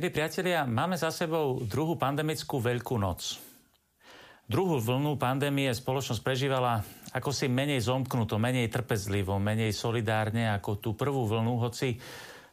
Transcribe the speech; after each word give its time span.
Milí 0.00 0.16
priatelia, 0.16 0.64
máme 0.64 0.96
za 0.96 1.12
sebou 1.12 1.60
druhú 1.60 1.92
pandemickú 1.92 2.56
veľkú 2.56 2.96
noc. 2.96 3.36
Druhú 4.48 4.80
vlnu 4.80 5.20
pandémie 5.20 5.68
spoločnosť 5.68 6.24
prežívala 6.24 6.80
ako 7.12 7.28
si 7.28 7.52
menej 7.52 7.84
zomknuto, 7.84 8.40
menej 8.40 8.72
trpezlivo, 8.72 9.36
menej 9.36 9.76
solidárne 9.76 10.56
ako 10.56 10.80
tú 10.80 10.90
prvú 10.96 11.28
vlnu, 11.28 11.60
hoci 11.60 12.00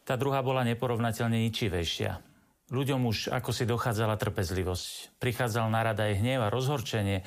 tá 0.03 0.19
druhá 0.19 0.43
bola 0.43 0.67
neporovnateľne 0.67 1.39
ničivejšia. 1.47 2.19
Ľuďom 2.67 3.07
už 3.07 3.31
ako 3.31 3.55
si 3.55 3.63
dochádzala 3.63 4.19
trpezlivosť. 4.19 5.15
Prichádzal 5.15 5.71
na 5.71 5.87
rada 5.87 6.03
aj 6.03 6.19
hnev 6.19 6.43
a 6.43 6.51
rozhorčenie. 6.51 7.23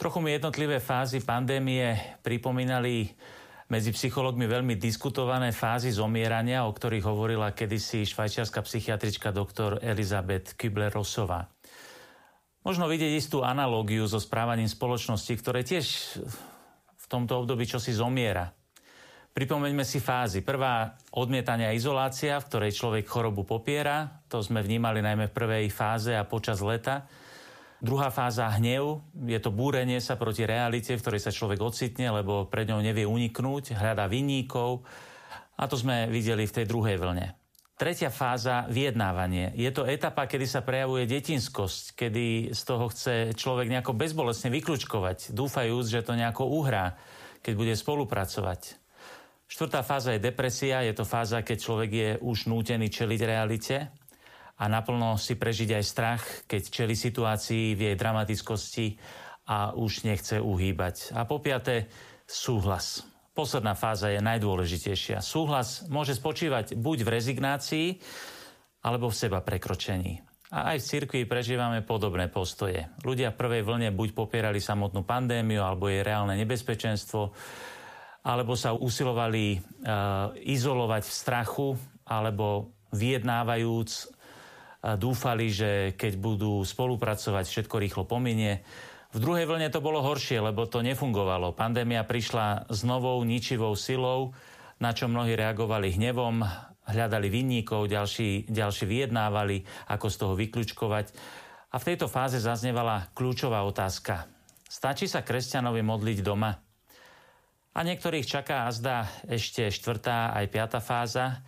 Trochu 0.00 0.24
mi 0.24 0.32
jednotlivé 0.32 0.80
fázy 0.80 1.20
pandémie 1.20 2.16
pripomínali 2.24 3.12
medzi 3.68 3.92
psychológmi 3.92 4.48
veľmi 4.48 4.80
diskutované 4.80 5.52
fázy 5.52 5.92
zomierania, 5.92 6.64
o 6.64 6.72
ktorých 6.72 7.04
hovorila 7.04 7.52
kedysi 7.52 8.08
švajčiarska 8.08 8.64
psychiatrička 8.64 9.28
doktor 9.28 9.76
Elizabeth 9.84 10.56
Kübler-Rossová. 10.56 11.52
Možno 12.64 12.88
vidieť 12.88 13.12
istú 13.16 13.44
analógiu 13.44 14.08
so 14.08 14.16
správaním 14.18 14.68
spoločnosti, 14.68 15.32
ktoré 15.36 15.64
tiež 15.64 15.86
v 16.96 17.06
tomto 17.06 17.44
období 17.44 17.68
čosi 17.68 17.92
zomiera. 17.92 18.52
Pripomeňme 19.32 19.86
si 19.86 20.02
fázy. 20.02 20.42
Prvá 20.42 20.98
odmietania 21.14 21.70
izolácia, 21.70 22.40
v 22.42 22.48
ktorej 22.50 22.72
človek 22.74 23.06
chorobu 23.06 23.46
popiera. 23.46 24.24
To 24.32 24.42
sme 24.42 24.64
vnímali 24.64 24.98
najmä 24.98 25.30
v 25.30 25.36
prvej 25.36 25.66
fáze 25.70 26.10
a 26.16 26.26
počas 26.26 26.58
leta. 26.58 27.06
Druhá 27.78 28.10
fáza 28.10 28.50
hnev, 28.58 28.98
je 29.14 29.38
to 29.38 29.54
búrenie 29.54 30.02
sa 30.02 30.18
proti 30.18 30.42
realite, 30.42 30.98
v 30.98 31.02
ktorej 31.02 31.22
sa 31.22 31.30
človek 31.30 31.62
ocitne, 31.62 32.10
lebo 32.10 32.50
pred 32.50 32.66
ňou 32.66 32.82
nevie 32.82 33.06
uniknúť, 33.06 33.78
hľadá 33.78 34.10
vinníkov. 34.10 34.82
A 35.54 35.70
to 35.70 35.78
sme 35.78 36.10
videli 36.10 36.42
v 36.42 36.54
tej 36.58 36.66
druhej 36.66 36.98
vlne. 36.98 37.38
Tretia 37.78 38.10
fáza, 38.10 38.66
vyjednávanie. 38.66 39.54
Je 39.54 39.70
to 39.70 39.86
etapa, 39.86 40.26
kedy 40.26 40.50
sa 40.50 40.66
prejavuje 40.66 41.06
detinskosť, 41.06 41.94
kedy 41.94 42.50
z 42.50 42.62
toho 42.66 42.90
chce 42.90 43.38
človek 43.38 43.70
nejako 43.70 43.94
bezbolestne 43.94 44.50
vyklúčkovať, 44.50 45.30
dúfajúc, 45.30 45.86
že 45.86 46.02
to 46.02 46.18
nejako 46.18 46.50
uhrá, 46.50 46.98
keď 47.46 47.54
bude 47.54 47.74
spolupracovať. 47.78 48.74
Štvrtá 49.46 49.86
fáza 49.86 50.18
je 50.18 50.26
depresia, 50.26 50.82
je 50.82 50.98
to 50.98 51.06
fáza, 51.06 51.46
keď 51.46 51.58
človek 51.62 51.90
je 51.94 52.10
už 52.18 52.50
nútený 52.50 52.90
čeliť 52.90 53.20
realite 53.22 53.76
a 54.58 54.64
naplno 54.66 55.14
si 55.14 55.38
prežiť 55.38 55.78
aj 55.78 55.84
strach, 55.86 56.24
keď 56.50 56.62
čeli 56.66 56.98
situácii 56.98 57.78
v 57.78 57.80
jej 57.90 57.96
dramatickosti 57.96 58.98
a 59.46 59.72
už 59.72 60.04
nechce 60.04 60.42
uhýbať. 60.42 61.14
A 61.14 61.22
po 61.24 61.38
piaté, 61.38 61.86
súhlas. 62.26 63.06
Posledná 63.32 63.78
fáza 63.78 64.10
je 64.10 64.18
najdôležitejšia. 64.18 65.22
Súhlas 65.22 65.86
môže 65.86 66.18
spočívať 66.18 66.74
buď 66.74 67.06
v 67.06 67.12
rezignácii, 67.14 67.88
alebo 68.82 69.10
v 69.10 69.18
seba 69.18 69.38
prekročení. 69.42 70.22
A 70.48 70.74
aj 70.74 70.80
v 70.80 70.88
cirkvi 70.88 71.22
prežívame 71.28 71.84
podobné 71.84 72.26
postoje. 72.32 72.88
Ľudia 73.04 73.30
v 73.30 73.38
prvej 73.38 73.62
vlne 73.62 73.88
buď 73.92 74.16
popierali 74.16 74.58
samotnú 74.58 75.04
pandémiu, 75.04 75.60
alebo 75.60 75.92
jej 75.92 76.00
reálne 76.00 76.34
nebezpečenstvo, 76.40 77.36
alebo 78.24 78.56
sa 78.56 78.72
usilovali 78.72 79.44
e, 79.54 79.58
izolovať 80.48 81.04
v 81.04 81.12
strachu, 81.12 81.68
alebo 82.08 82.72
vyjednávajúc 82.96 84.17
dúfali, 84.82 85.50
že 85.50 85.94
keď 85.98 86.12
budú 86.18 86.62
spolupracovať, 86.62 87.44
všetko 87.46 87.76
rýchlo 87.82 88.04
pominie. 88.06 88.62
V 89.10 89.18
druhej 89.18 89.48
vlne 89.48 89.72
to 89.72 89.80
bolo 89.80 90.04
horšie, 90.04 90.38
lebo 90.38 90.68
to 90.68 90.84
nefungovalo. 90.84 91.56
Pandémia 91.56 92.04
prišla 92.04 92.68
s 92.68 92.84
novou 92.84 93.18
ničivou 93.24 93.72
silou, 93.74 94.36
na 94.78 94.94
čo 94.94 95.10
mnohí 95.10 95.34
reagovali 95.34 95.96
hnevom, 95.96 96.44
hľadali 96.88 97.28
vinníkov, 97.28 97.90
ďalší, 97.90 98.46
ďalší 98.46 98.84
vyjednávali, 98.86 99.64
ako 99.90 100.06
z 100.06 100.16
toho 100.16 100.34
vyklúčkovať. 100.38 101.06
A 101.72 101.76
v 101.76 101.86
tejto 101.92 102.08
fáze 102.08 102.40
zaznevala 102.40 103.10
kľúčová 103.12 103.64
otázka. 103.66 104.28
Stačí 104.68 105.08
sa 105.08 105.24
kresťanovi 105.24 105.80
modliť 105.80 106.18
doma? 106.20 106.52
A 107.76 107.80
niektorých 107.84 108.26
čaká 108.26 108.68
azda 108.68 109.08
ešte 109.28 109.68
štvrtá 109.72 110.36
aj 110.36 110.46
piata 110.52 110.80
fáza, 110.80 111.44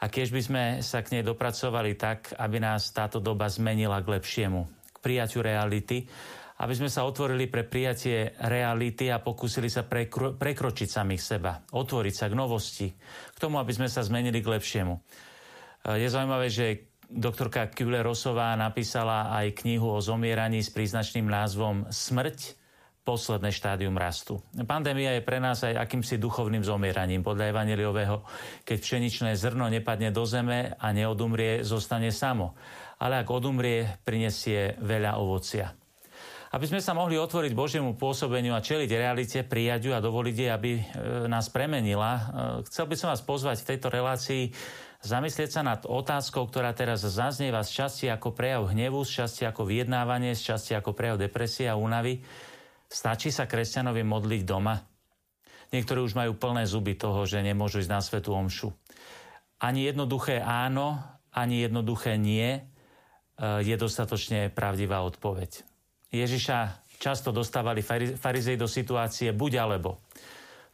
a 0.00 0.04
keď 0.08 0.26
by 0.32 0.40
sme 0.40 0.64
sa 0.80 1.04
k 1.04 1.20
nej 1.20 1.22
dopracovali 1.22 1.92
tak, 2.00 2.32
aby 2.40 2.56
nás 2.56 2.88
táto 2.96 3.20
doba 3.20 3.52
zmenila 3.52 4.00
k 4.00 4.16
lepšiemu, 4.16 4.60
k 4.96 4.98
prijaťu 5.04 5.44
reality, 5.44 6.08
aby 6.60 6.74
sme 6.76 6.92
sa 6.92 7.08
otvorili 7.08 7.48
pre 7.48 7.64
prijatie 7.64 8.36
reality 8.36 9.08
a 9.08 9.20
pokúsili 9.20 9.72
sa 9.72 9.84
prekro- 9.84 10.36
prekročiť 10.36 10.88
samých 10.88 11.22
seba, 11.24 11.64
otvoriť 11.72 12.14
sa 12.16 12.26
k 12.28 12.36
novosti, 12.36 12.88
k 13.32 13.38
tomu, 13.40 13.56
aby 13.56 13.72
sme 13.72 13.88
sa 13.88 14.04
zmenili 14.04 14.44
k 14.44 14.52
lepšiemu. 14.60 14.94
Je 15.96 16.08
zaujímavé, 16.12 16.52
že 16.52 16.92
doktorka 17.08 17.72
Kübler-Rosová 17.72 18.52
napísala 18.60 19.32
aj 19.32 19.64
knihu 19.64 19.88
o 19.88 20.04
zomieraní 20.04 20.60
s 20.60 20.68
príznačným 20.68 21.24
názvom 21.24 21.88
Smrť 21.88 22.59
posledné 23.00 23.48
štádium 23.48 23.96
rastu. 23.96 24.44
Pandémia 24.68 25.16
je 25.16 25.24
pre 25.24 25.40
nás 25.40 25.64
aj 25.64 25.76
akýmsi 25.76 26.20
duchovným 26.20 26.60
zomieraním. 26.60 27.24
Podľa 27.24 27.50
Evangeliového, 27.50 28.22
keď 28.62 28.78
pšeničné 28.78 29.30
zrno 29.40 29.72
nepadne 29.72 30.12
do 30.12 30.24
zeme 30.28 30.76
a 30.76 30.86
neodumrie, 30.92 31.64
zostane 31.64 32.12
samo. 32.12 32.52
Ale 33.00 33.24
ak 33.24 33.28
odumrie, 33.32 33.88
prinesie 34.04 34.76
veľa 34.84 35.16
ovocia. 35.16 35.72
Aby 36.50 36.66
sme 36.66 36.82
sa 36.82 36.98
mohli 36.98 37.14
otvoriť 37.14 37.54
Božiemu 37.54 37.94
pôsobeniu 37.94 38.58
a 38.58 38.60
čeliť 38.60 38.90
realite, 38.90 39.38
prijať 39.46 39.86
ju 39.86 39.92
a 39.94 40.02
dovoliť 40.02 40.34
jej, 40.34 40.50
aby 40.50 40.72
e, 40.76 40.82
nás 41.30 41.46
premenila, 41.46 42.10
e, 42.10 42.22
chcel 42.66 42.90
by 42.90 42.96
som 42.98 43.08
vás 43.14 43.22
pozvať 43.22 43.62
v 43.62 43.68
tejto 43.70 43.86
relácii 43.86 44.50
zamyslieť 45.00 45.50
sa 45.54 45.62
nad 45.62 45.80
otázkou, 45.86 46.50
ktorá 46.50 46.74
teraz 46.74 47.06
zaznieva 47.06 47.62
z 47.62 47.70
časti 47.80 48.06
ako 48.10 48.34
prejav 48.34 48.66
hnevu, 48.66 49.00
z 49.06 49.22
časti 49.22 49.46
ako 49.46 49.62
vyjednávanie, 49.62 50.34
z 50.34 50.52
časti 50.52 50.74
ako 50.74 50.90
prejav 50.92 51.22
depresie 51.22 51.70
a 51.70 51.78
únavy 51.78 52.20
Stačí 52.90 53.30
sa 53.30 53.46
kresťanovi 53.46 54.02
modliť 54.02 54.42
doma? 54.42 54.74
Niektorí 55.70 56.02
už 56.02 56.18
majú 56.18 56.34
plné 56.34 56.66
zuby 56.66 56.98
toho, 56.98 57.22
že 57.22 57.38
nemôžu 57.38 57.78
ísť 57.78 57.92
na 57.94 58.02
svetú 58.02 58.34
omšu. 58.34 58.74
Ani 59.62 59.86
jednoduché 59.86 60.42
áno, 60.42 60.98
ani 61.30 61.62
jednoduché 61.62 62.18
nie 62.18 62.58
e, 62.58 62.60
je 63.62 63.76
dostatočne 63.78 64.50
pravdivá 64.50 65.06
odpoveď. 65.06 65.62
Ježiša 66.10 66.90
často 66.98 67.30
dostávali 67.30 67.86
farizej 68.18 68.58
do 68.58 68.66
situácie 68.66 69.30
buď 69.30 69.52
alebo. 69.62 70.02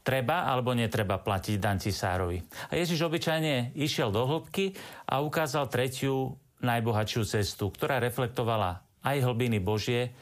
Treba 0.00 0.48
alebo 0.48 0.72
netreba 0.72 1.20
platiť 1.20 1.56
dan 1.60 1.76
cisárovi. 1.76 2.40
A 2.72 2.80
Ježiš 2.80 3.04
obyčajne 3.04 3.76
išiel 3.76 4.08
do 4.08 4.24
hĺbky 4.24 4.72
a 5.04 5.20
ukázal 5.20 5.68
tretiu 5.68 6.40
najbohatšiu 6.64 7.22
cestu, 7.28 7.68
ktorá 7.68 8.00
reflektovala 8.00 8.80
aj 9.04 9.16
hlbiny 9.22 9.60
Božie, 9.60 10.16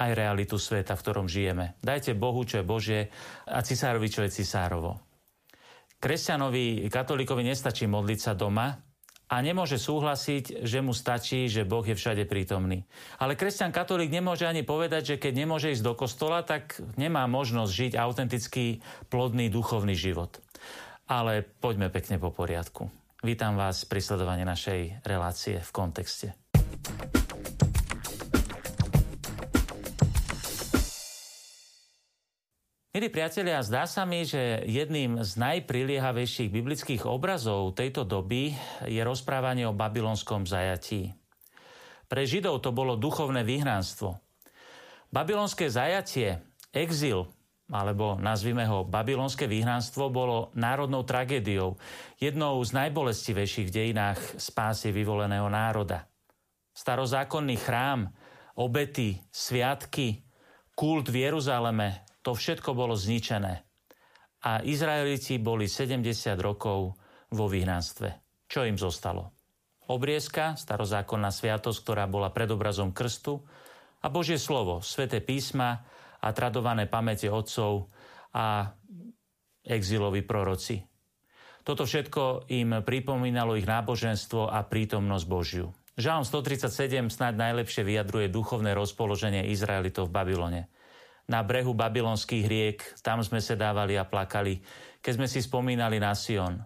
aj 0.00 0.10
realitu 0.16 0.56
sveta, 0.56 0.96
v 0.96 1.02
ktorom 1.04 1.28
žijeme. 1.28 1.76
Dajte 1.84 2.16
Bohu, 2.16 2.40
čo 2.48 2.64
je 2.64 2.64
Božie 2.64 3.00
a 3.44 3.60
cisárovi, 3.60 4.08
čo 4.08 4.24
je 4.24 4.32
cisárovo. 4.32 4.96
Kresťanovi, 6.00 6.88
katolíkovi 6.88 7.44
nestačí 7.44 7.84
modliť 7.84 8.18
sa 8.18 8.32
doma 8.32 8.80
a 9.28 9.36
nemôže 9.44 9.76
súhlasiť, 9.76 10.64
že 10.64 10.80
mu 10.80 10.96
stačí, 10.96 11.46
že 11.46 11.68
Boh 11.68 11.84
je 11.84 11.92
všade 11.92 12.24
prítomný. 12.24 12.88
Ale 13.20 13.36
kresťan 13.36 13.70
katolík 13.70 14.08
nemôže 14.08 14.48
ani 14.48 14.64
povedať, 14.64 15.14
že 15.14 15.20
keď 15.20 15.32
nemôže 15.44 15.76
ísť 15.76 15.84
do 15.84 15.92
kostola, 15.92 16.40
tak 16.40 16.80
nemá 16.96 17.28
možnosť 17.28 17.70
žiť 17.70 17.92
autentický, 18.00 18.80
plodný 19.12 19.52
duchovný 19.52 19.92
život. 19.92 20.40
Ale 21.04 21.44
poďme 21.44 21.92
pekne 21.92 22.16
po 22.16 22.32
poriadku. 22.32 22.88
Vítam 23.20 23.60
vás 23.60 23.84
pri 23.84 24.00
sledovaní 24.00 24.48
našej 24.48 25.04
relácie 25.04 25.60
v 25.60 25.70
kontexte. 25.70 26.49
Milí 33.00 33.16
priatelia, 33.16 33.64
zdá 33.64 33.88
sa 33.88 34.04
mi, 34.04 34.28
že 34.28 34.60
jedným 34.68 35.24
z 35.24 35.40
najpriliehavejších 35.40 36.52
biblických 36.52 37.08
obrazov 37.08 37.72
tejto 37.72 38.04
doby 38.04 38.52
je 38.84 39.00
rozprávanie 39.00 39.64
o 39.64 39.72
babylonskom 39.72 40.44
zajatí. 40.44 41.16
Pre 42.12 42.22
Židov 42.28 42.60
to 42.60 42.76
bolo 42.76 43.00
duchovné 43.00 43.40
vyhnánstvo. 43.40 44.20
Babylonské 45.08 45.72
zajatie, 45.72 46.44
exil, 46.76 47.24
alebo 47.72 48.20
nazvime 48.20 48.68
ho 48.68 48.84
babylonské 48.84 49.48
vyhnánstvo, 49.48 50.12
bolo 50.12 50.52
národnou 50.52 51.00
tragédiou, 51.00 51.80
jednou 52.20 52.60
z 52.60 52.84
najbolestivejších 52.84 53.72
v 53.72 53.76
dejinách 53.80 54.20
spásy 54.36 54.92
vyvoleného 54.92 55.48
národa. 55.48 56.04
Starozákonný 56.76 57.56
chrám, 57.64 58.12
obety, 58.60 59.24
sviatky, 59.32 60.20
kult 60.76 61.08
v 61.08 61.24
Jeruzaleme, 61.24 62.09
to 62.30 62.38
všetko 62.38 62.78
bolo 62.78 62.94
zničené. 62.94 63.66
A 64.46 64.62
Izraeliti 64.62 65.42
boli 65.42 65.66
70 65.66 66.38
rokov 66.38 66.94
vo 67.34 67.46
vyhnanstve. 67.50 68.22
Čo 68.46 68.70
im 68.70 68.78
zostalo? 68.78 69.34
Obriezka, 69.90 70.54
starozákonná 70.54 71.34
sviatosť, 71.34 71.78
ktorá 71.82 72.06
bola 72.06 72.30
predobrazom 72.30 72.94
krstu 72.94 73.42
a 73.98 74.06
Božie 74.06 74.38
slovo, 74.38 74.78
sveté 74.78 75.18
písma 75.18 75.82
a 76.22 76.30
tradované 76.30 76.86
pamäte 76.86 77.26
otcov 77.26 77.90
a 78.30 78.78
exiloví 79.66 80.22
proroci. 80.22 80.86
Toto 81.66 81.82
všetko 81.82 82.46
im 82.54 82.78
pripomínalo 82.86 83.58
ich 83.58 83.66
náboženstvo 83.66 84.46
a 84.46 84.62
prítomnosť 84.62 85.26
Božiu. 85.26 85.74
Žalm 85.98 86.22
137 86.22 87.10
snáď 87.10 87.34
najlepšie 87.50 87.82
vyjadruje 87.82 88.30
duchovné 88.30 88.70
rozpoloženie 88.78 89.50
Izraelitov 89.50 90.06
v 90.06 90.14
Babylone. 90.14 90.62
Na 91.30 91.46
brehu 91.46 91.70
babylonských 91.70 92.44
riek, 92.50 92.78
tam 93.06 93.22
sme 93.22 93.38
sa 93.38 93.54
dávali 93.54 93.94
a 93.94 94.02
plakali, 94.02 94.58
keď 94.98 95.12
sme 95.14 95.26
si 95.30 95.38
spomínali 95.38 96.02
na 96.02 96.10
Sion. 96.10 96.58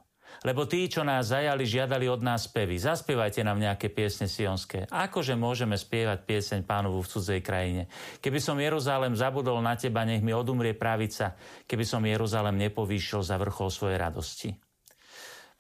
Lebo 0.43 0.67
tí, 0.67 0.89
čo 0.91 1.07
nás 1.07 1.31
zajali, 1.31 1.63
žiadali 1.63 2.11
od 2.11 2.25
nás 2.25 2.51
spevy. 2.51 2.81
Zaspievajte 2.81 3.47
nám 3.47 3.61
nejaké 3.61 3.93
piesne 3.93 4.27
sionské. 4.27 4.89
Akože 4.91 5.39
môžeme 5.39 5.79
spievať 5.79 6.27
pieseň 6.27 6.61
pánovu 6.67 7.05
v 7.05 7.11
cudzej 7.13 7.41
krajine? 7.45 7.87
Keby 8.19 8.41
som 8.43 8.59
Jeruzalém 8.59 9.15
zabudol 9.15 9.63
na 9.63 9.79
teba, 9.79 10.03
nech 10.03 10.25
mi 10.25 10.35
odumrie 10.35 10.75
pravica, 10.75 11.39
keby 11.69 11.85
som 11.87 12.03
Jeruzalém 12.03 12.57
nepovýšil 12.67 13.23
za 13.23 13.39
vrchol 13.39 13.71
svojej 13.71 14.01
radosti. 14.01 14.51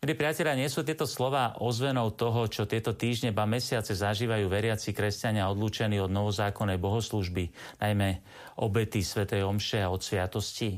Milí 0.04 0.20
priatelia, 0.20 0.52
nie 0.52 0.68
sú 0.68 0.84
tieto 0.84 1.08
slova 1.08 1.56
ozvenou 1.64 2.12
toho, 2.12 2.44
čo 2.44 2.68
tieto 2.68 2.92
týždne 2.92 3.32
ba 3.32 3.48
mesiace 3.48 3.96
zažívajú 3.96 4.52
veriaci 4.52 4.92
kresťania 4.92 5.48
odlúčení 5.48 5.96
od 5.96 6.12
novozákonnej 6.12 6.76
bohoslužby, 6.76 7.48
najmä 7.80 8.20
obety 8.60 9.00
svätej 9.00 9.48
Omše 9.48 9.80
a 9.80 9.88
od 9.88 10.04
sviatosti. 10.04 10.76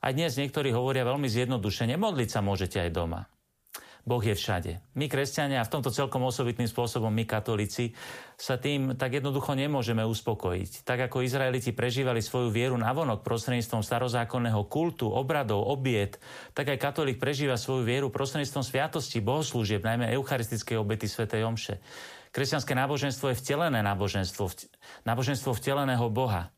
A 0.00 0.16
dnes 0.16 0.40
niektorí 0.40 0.72
hovoria 0.72 1.04
veľmi 1.04 1.28
zjednodušene, 1.28 2.00
modliť 2.00 2.28
sa 2.32 2.40
môžete 2.40 2.80
aj 2.80 2.96
doma. 2.96 3.28
Boh 4.04 4.20
je 4.20 4.32
všade. 4.32 4.80
My, 4.96 5.06
kresťania, 5.08 5.60
a 5.60 5.68
v 5.68 5.72
tomto 5.72 5.92
celkom 5.92 6.24
osobitným 6.24 6.68
spôsobom 6.68 7.12
my, 7.12 7.24
katolíci, 7.28 7.92
sa 8.40 8.56
tým 8.56 8.96
tak 8.96 9.20
jednoducho 9.20 9.52
nemôžeme 9.52 10.00
uspokojiť. 10.06 10.84
Tak 10.84 11.10
ako 11.10 11.26
Izraeliti 11.26 11.76
prežívali 11.76 12.24
svoju 12.24 12.48
vieru 12.48 12.76
navonok 12.80 13.20
prostredníctvom 13.20 13.84
starozákonného 13.84 14.64
kultu, 14.70 15.08
obradov, 15.10 15.66
obiet, 15.68 16.16
tak 16.56 16.72
aj 16.72 16.78
katolík 16.80 17.18
prežíva 17.20 17.60
svoju 17.60 17.84
vieru 17.84 18.08
prostredníctvom 18.08 18.64
sviatosti, 18.64 19.20
bohoslúžieb, 19.20 19.84
najmä 19.84 20.12
eucharistickej 20.16 20.80
obety 20.80 21.04
Sv. 21.08 21.28
Omše. 21.28 21.82
Kresťanské 22.30 22.78
náboženstvo 22.78 23.34
je 23.34 23.40
vtelené 23.42 23.82
náboženstvo, 23.82 24.46
náboženstvo 25.02 25.50
vteleného 25.50 26.06
Boha 26.14 26.54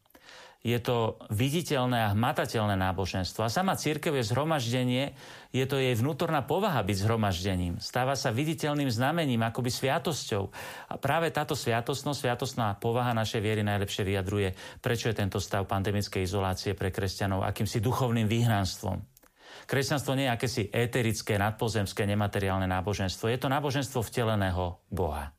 je 0.62 0.78
to 0.78 1.18
viditeľné 1.34 2.06
a 2.06 2.12
hmatateľné 2.14 2.78
náboženstvo. 2.78 3.42
A 3.42 3.50
sama 3.50 3.74
církev 3.74 4.14
je 4.14 4.30
zhromaždenie, 4.30 5.10
je 5.50 5.66
to 5.66 5.82
jej 5.82 5.98
vnútorná 5.98 6.46
povaha 6.46 6.86
byť 6.86 6.96
zhromaždením. 7.02 7.82
Stáva 7.82 8.14
sa 8.14 8.30
viditeľným 8.30 8.86
znamením, 8.86 9.42
akoby 9.42 9.74
sviatosťou. 9.74 10.44
A 10.86 10.94
práve 11.02 11.34
táto 11.34 11.58
sviatostnosť, 11.58 12.18
sviatostná 12.22 12.78
povaha 12.78 13.10
našej 13.10 13.42
viery 13.42 13.66
najlepšie 13.66 14.06
vyjadruje, 14.06 14.54
prečo 14.78 15.10
je 15.10 15.18
tento 15.18 15.42
stav 15.42 15.66
pandemickej 15.66 16.22
izolácie 16.22 16.78
pre 16.78 16.94
kresťanov 16.94 17.42
akýmsi 17.42 17.82
duchovným 17.82 18.30
vyhnanstvom. 18.30 19.02
Kresťanstvo 19.66 20.14
nie 20.14 20.30
je 20.30 20.34
akési 20.34 20.62
eterické, 20.70 21.42
nadpozemské, 21.42 22.06
nemateriálne 22.06 22.70
náboženstvo. 22.70 23.26
Je 23.30 23.38
to 23.38 23.50
náboženstvo 23.50 23.98
vteleného 23.98 24.78
Boha. 24.90 25.34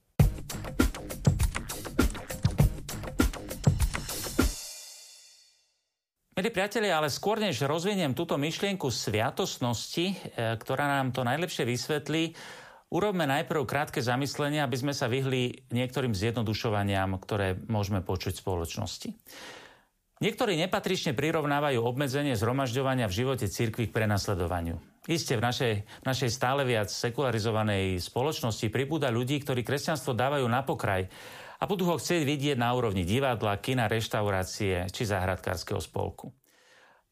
Milí 6.43 6.59
priatelia, 6.59 6.99
ale 6.99 7.07
skôr 7.07 7.39
než 7.39 7.63
rozviniem 7.63 8.11
túto 8.11 8.35
myšlienku 8.35 8.91
sviatosnosti, 8.91 10.11
e, 10.11 10.15
ktorá 10.59 10.91
nám 10.99 11.15
to 11.15 11.23
najlepšie 11.23 11.63
vysvetlí, 11.63 12.35
urobme 12.91 13.23
najprv 13.23 13.63
krátke 13.63 14.03
zamyslenie, 14.03 14.59
aby 14.59 14.75
sme 14.75 14.91
sa 14.91 15.07
vyhli 15.07 15.63
niektorým 15.71 16.11
zjednodušovaniam, 16.11 17.15
ktoré 17.15 17.55
môžeme 17.71 18.03
počuť 18.03 18.35
v 18.35 18.43
spoločnosti. 18.43 19.09
Niektorí 20.19 20.59
nepatrične 20.59 21.15
prirovnávajú 21.15 21.79
obmedzenie 21.79 22.35
zhromažďovania 22.35 23.07
v 23.07 23.23
živote 23.23 23.47
cirkvi 23.47 23.87
k 23.87 23.95
prenasledovaniu. 23.95 24.83
Isté, 25.07 25.39
v 25.39 25.47
našej, 25.47 25.73
našej 26.03 26.27
stále 26.27 26.67
viac 26.67 26.91
sekularizovanej 26.91 28.03
spoločnosti 28.03 28.67
pribúda 28.67 29.07
ľudí, 29.07 29.39
ktorí 29.39 29.63
kresťanstvo 29.63 30.11
dávajú 30.11 30.43
na 30.51 30.59
pokraj 30.67 31.07
a 31.63 31.69
budú 31.71 31.87
ho 31.87 31.95
chcieť 31.95 32.27
vidieť 32.27 32.57
na 32.59 32.75
úrovni 32.75 33.07
divadla, 33.07 33.55
kina, 33.63 33.87
reštaurácie 33.87 34.91
či 34.91 35.07
záhradkárskeho 35.07 35.79
spolku. 35.79 36.35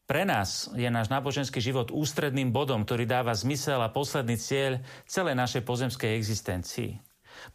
Pre 0.04 0.28
nás 0.28 0.68
je 0.76 0.84
náš 0.92 1.08
náboženský 1.08 1.56
život 1.64 1.88
ústredným 1.88 2.52
bodom, 2.52 2.84
ktorý 2.84 3.08
dáva 3.08 3.32
zmysel 3.32 3.80
a 3.80 3.88
posledný 3.88 4.36
cieľ 4.36 4.84
celej 5.08 5.40
našej 5.40 5.64
pozemskej 5.64 6.12
existencii. 6.20 7.00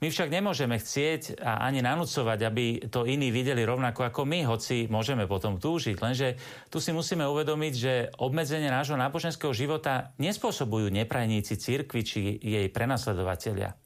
My 0.02 0.10
však 0.10 0.34
nemôžeme 0.34 0.82
chcieť 0.82 1.38
a 1.38 1.62
ani 1.70 1.86
nanúcovať, 1.86 2.40
aby 2.50 2.66
to 2.90 3.06
iní 3.06 3.30
videli 3.30 3.62
rovnako 3.62 4.10
ako 4.10 4.26
my, 4.26 4.42
hoci 4.50 4.90
môžeme 4.90 5.30
potom 5.30 5.62
túžiť. 5.62 6.02
Lenže 6.02 6.28
tu 6.74 6.82
si 6.82 6.90
musíme 6.90 7.30
uvedomiť, 7.30 7.74
že 7.78 7.94
obmedzenie 8.18 8.74
nášho 8.74 8.98
náboženského 8.98 9.54
života 9.54 10.18
nespôsobujú 10.18 10.90
neprajníci 10.90 11.62
cirkvi 11.62 12.02
či 12.02 12.42
jej 12.42 12.68
prenasledovatelia. 12.74 13.78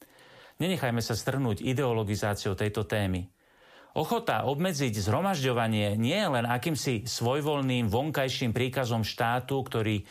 Nenechajme 0.61 1.01
sa 1.01 1.17
strhnúť 1.17 1.65
ideologizáciou 1.65 2.53
tejto 2.53 2.85
témy. 2.85 3.25
Ochota 3.97 4.45
obmedziť 4.45 4.93
zhromažďovanie 4.93 5.97
nie 5.97 6.15
je 6.15 6.29
len 6.29 6.45
akýmsi 6.45 7.09
svojvoľným 7.09 7.89
vonkajším 7.89 8.53
príkazom 8.53 9.01
štátu, 9.01 9.57
ktorý 9.57 9.99
e, 9.99 10.03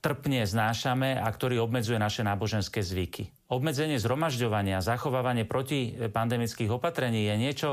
trpne 0.00 0.46
znášame 0.46 1.18
a 1.18 1.28
ktorý 1.28 1.60
obmedzuje 1.60 1.98
naše 1.98 2.22
náboženské 2.24 2.80
zvyky. 2.80 3.28
Obmedzenie 3.52 4.00
zhromažďovania, 4.00 4.80
zachovávanie 4.80 5.44
proti 5.44 5.92
pandemických 5.92 6.70
opatrení 6.72 7.28
je 7.28 7.34
niečo, 7.36 7.70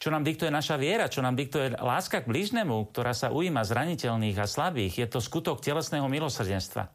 čo 0.00 0.08
nám 0.08 0.22
diktuje 0.22 0.54
naša 0.54 0.78
viera, 0.78 1.12
čo 1.12 1.24
nám 1.24 1.34
diktuje 1.34 1.74
láska 1.74 2.22
k 2.22 2.30
blížnemu, 2.30 2.88
ktorá 2.94 3.10
sa 3.16 3.34
ujíma 3.34 3.66
zraniteľných 3.66 4.38
a 4.38 4.46
slabých. 4.46 5.02
Je 5.02 5.06
to 5.10 5.18
skutok 5.18 5.64
telesného 5.64 6.06
milosrdenstva. 6.06 6.88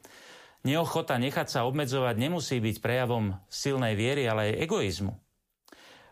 Neochota 0.66 1.22
nechať 1.22 1.46
sa 1.46 1.70
obmedzovať 1.70 2.18
nemusí 2.18 2.58
byť 2.58 2.82
prejavom 2.82 3.38
silnej 3.54 3.94
viery, 3.94 4.26
ale 4.26 4.50
aj 4.50 4.66
egoizmu. 4.66 5.14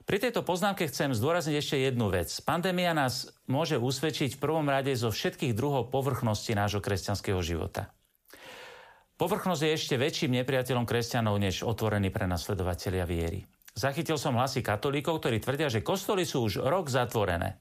Pri 0.06 0.22
tejto 0.22 0.46
poznámke 0.46 0.86
chcem 0.86 1.16
zdôrazniť 1.16 1.56
ešte 1.58 1.78
jednu 1.82 2.14
vec. 2.14 2.30
Pandémia 2.46 2.94
nás 2.94 3.34
môže 3.50 3.82
usvedčiť 3.82 4.38
v 4.38 4.42
prvom 4.46 4.70
rade 4.70 4.94
zo 4.94 5.10
všetkých 5.10 5.58
druhov 5.58 5.90
povrchnosti 5.90 6.54
nášho 6.54 6.86
kresťanského 6.86 7.42
života. 7.42 7.90
Povrchnosť 9.18 9.62
je 9.64 9.72
ešte 9.74 9.96
väčším 9.98 10.38
nepriateľom 10.44 10.86
kresťanov 10.86 11.42
než 11.42 11.66
otvorení 11.66 12.14
prenasledovatelia 12.14 13.10
viery. 13.10 13.50
Zachytil 13.74 14.22
som 14.22 14.38
hlasy 14.38 14.62
katolíkov, 14.62 15.18
ktorí 15.18 15.42
tvrdia, 15.42 15.74
že 15.74 15.82
kostoly 15.82 16.30
sú 16.30 16.46
už 16.46 16.62
rok 16.62 16.94
zatvorené 16.94 17.58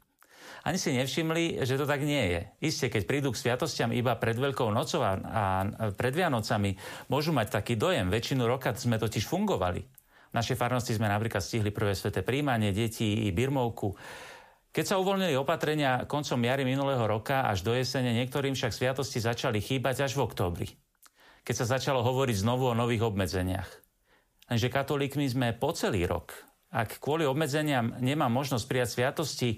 ani 0.62 0.78
si 0.78 0.94
nevšimli, 0.94 1.66
že 1.66 1.74
to 1.74 1.90
tak 1.90 2.06
nie 2.06 2.38
je. 2.38 2.40
Isté, 2.62 2.86
keď 2.86 3.02
prídu 3.02 3.28
k 3.34 3.40
sviatostiam 3.42 3.90
iba 3.90 4.14
pred 4.14 4.38
Veľkou 4.38 4.70
nocou 4.70 5.02
a 5.02 5.66
pred 5.98 6.14
Vianocami, 6.14 6.78
môžu 7.10 7.34
mať 7.34 7.58
taký 7.58 7.74
dojem. 7.74 8.06
Väčšinu 8.06 8.46
roka 8.46 8.70
sme 8.78 8.94
totiž 8.94 9.26
fungovali. 9.26 9.82
V 10.30 10.34
našej 10.38 10.54
farnosti 10.54 10.94
sme 10.94 11.10
napríklad 11.10 11.42
stihli 11.42 11.74
prvé 11.74 11.98
sveté 11.98 12.22
príjmanie 12.22 12.70
detí 12.70 13.26
i 13.26 13.34
birmovku. 13.34 13.98
Keď 14.72 14.84
sa 14.86 14.96
uvoľnili 15.02 15.36
opatrenia 15.36 16.06
koncom 16.08 16.40
jary 16.40 16.64
minulého 16.64 17.04
roka 17.04 17.44
až 17.44 17.66
do 17.66 17.74
jesene, 17.74 18.14
niektorým 18.16 18.56
však 18.56 18.72
sviatosti 18.72 19.20
začali 19.20 19.60
chýbať 19.60 20.08
až 20.08 20.16
v 20.16 20.24
októbri. 20.24 20.68
Keď 21.42 21.54
sa 21.58 21.76
začalo 21.76 22.06
hovoriť 22.06 22.38
znovu 22.38 22.70
o 22.70 22.78
nových 22.78 23.04
obmedzeniach. 23.10 23.68
Lenže 24.46 24.70
katolíkmi 24.70 25.26
sme 25.26 25.58
po 25.58 25.74
celý 25.74 26.06
rok 26.06 26.51
ak 26.72 27.04
kvôli 27.04 27.28
obmedzeniam 27.28 27.92
nemám 28.00 28.32
možnosť 28.32 28.64
prijať 28.64 28.88
sviatosti 28.96 29.50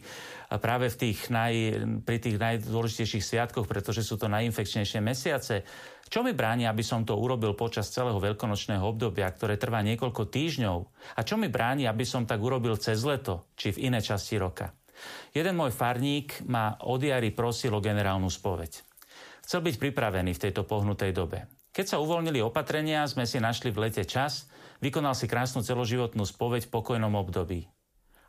práve 0.51 0.91
v 0.91 0.97
tých 0.99 1.31
naj, 1.31 1.55
pri 2.03 2.19
tých 2.19 2.37
najdôležitejších 2.43 3.23
sviatkoch, 3.23 3.71
pretože 3.71 4.03
sú 4.03 4.19
to 4.19 4.27
najinfekčnejšie 4.27 4.99
mesiace, 4.99 5.63
čo 6.11 6.21
mi 6.21 6.37
bráni, 6.37 6.69
aby 6.69 6.85
som 6.85 7.03
to 7.07 7.17
urobil 7.17 7.57
počas 7.57 7.89
celého 7.89 8.21
veľkonočného 8.21 8.85
obdobia, 8.85 9.31
ktoré 9.33 9.57
trvá 9.57 9.81
niekoľko 9.81 10.29
týždňov? 10.29 10.79
A 11.17 11.21
čo 11.25 11.41
mi 11.41 11.49
bráni, 11.49 11.89
aby 11.89 12.05
som 12.05 12.29
tak 12.29 12.45
urobil 12.45 12.77
cez 12.77 13.01
leto, 13.03 13.49
či 13.57 13.73
v 13.73 13.89
iné 13.89 14.05
časti 14.05 14.37
roka? 14.37 14.77
Jeden 15.35 15.59
môj 15.59 15.75
farník 15.75 16.45
ma 16.47 16.77
od 16.87 17.03
jary 17.03 17.33
prosil 17.35 17.75
o 17.75 17.83
generálnu 17.83 18.31
spoveď. 18.31 18.85
Chcel 19.43 19.61
byť 19.65 19.77
pripravený 19.81 20.33
v 20.37 20.43
tejto 20.49 20.63
pohnutej 20.65 21.11
dobe. 21.11 21.51
Keď 21.75 21.97
sa 21.97 22.01
uvoľnili 22.01 22.39
opatrenia, 22.39 23.03
sme 23.11 23.27
si 23.27 23.43
našli 23.43 23.75
v 23.75 23.91
lete 23.91 24.07
čas, 24.07 24.47
Vykonal 24.85 25.17
si 25.17 25.25
krásnu 25.25 25.65
celoživotnú 25.65 26.29
spoveď 26.29 26.69
v 26.69 26.73
pokojnom 26.77 27.17
období. 27.17 27.65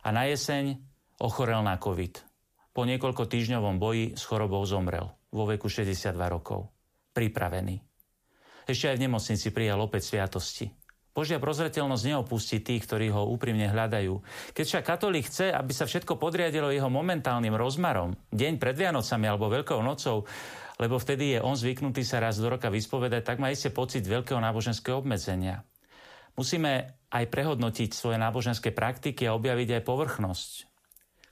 A 0.00 0.08
na 0.08 0.24
jeseň 0.24 0.80
ochorel 1.20 1.60
na 1.60 1.76
COVID. 1.76 2.24
Po 2.72 2.88
niekoľko 2.88 3.28
týždňovom 3.28 3.76
boji 3.76 4.16
s 4.16 4.24
chorobou 4.24 4.64
zomrel 4.64 5.12
vo 5.28 5.44
veku 5.44 5.68
62 5.68 6.16
rokov. 6.16 6.72
Pripravený. 7.12 7.76
Ešte 8.64 8.88
aj 8.88 8.96
v 8.96 9.04
nemocnici 9.04 9.52
prijal 9.52 9.84
opäť 9.84 10.08
sviatosti. 10.08 10.72
Božia 11.12 11.36
prozretelnosť 11.36 12.04
neopustí 12.08 12.64
tých, 12.64 12.88
ktorí 12.88 13.12
ho 13.12 13.28
úprimne 13.28 13.68
hľadajú. 13.68 14.16
Keď 14.56 14.64
však 14.64 14.84
katolík 14.84 15.28
chce, 15.28 15.52
aby 15.52 15.76
sa 15.76 15.84
všetko 15.84 16.16
podriadilo 16.16 16.72
jeho 16.72 16.88
momentálnym 16.88 17.52
rozmarom, 17.52 18.16
deň 18.32 18.56
pred 18.56 18.76
Vianocami 18.80 19.28
alebo 19.28 19.52
Veľkou 19.52 19.80
nocou, 19.84 20.24
lebo 20.80 20.96
vtedy 20.96 21.36
je 21.36 21.44
on 21.44 21.52
zvyknutý 21.52 22.00
sa 22.00 22.16
raz 22.16 22.40
do 22.40 22.48
roka 22.48 22.72
vyspovedať, 22.72 23.28
tak 23.28 23.44
má 23.44 23.52
iste 23.52 23.68
pocit 23.68 24.08
veľkého 24.08 24.40
náboženského 24.40 25.04
obmedzenia. 25.04 25.60
Musíme 26.36 27.00
aj 27.08 27.24
prehodnotiť 27.32 27.90
svoje 27.96 28.20
náboženské 28.20 28.70
praktiky 28.76 29.24
a 29.24 29.34
objaviť 29.34 29.80
aj 29.80 29.82
povrchnosť. 29.88 30.50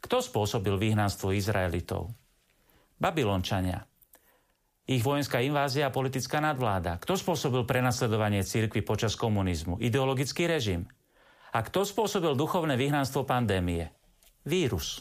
Kto 0.00 0.20
spôsobil 0.20 0.76
vyhnanstvo 0.76 1.32
Izraelitov? 1.32 2.12
Babylončania. 2.96 3.84
Ich 4.84 5.00
vojenská 5.00 5.40
invázia 5.40 5.88
a 5.88 5.94
politická 5.94 6.44
nadvláda. 6.44 7.00
Kto 7.00 7.16
spôsobil 7.16 7.64
prenasledovanie 7.64 8.44
cirkvy 8.44 8.84
počas 8.84 9.16
komunizmu? 9.16 9.80
Ideologický 9.80 10.44
režim. 10.44 10.84
A 11.56 11.64
kto 11.64 11.88
spôsobil 11.88 12.36
duchovné 12.36 12.76
vyhnanstvo 12.76 13.24
pandémie? 13.24 13.88
Vírus. 14.44 15.00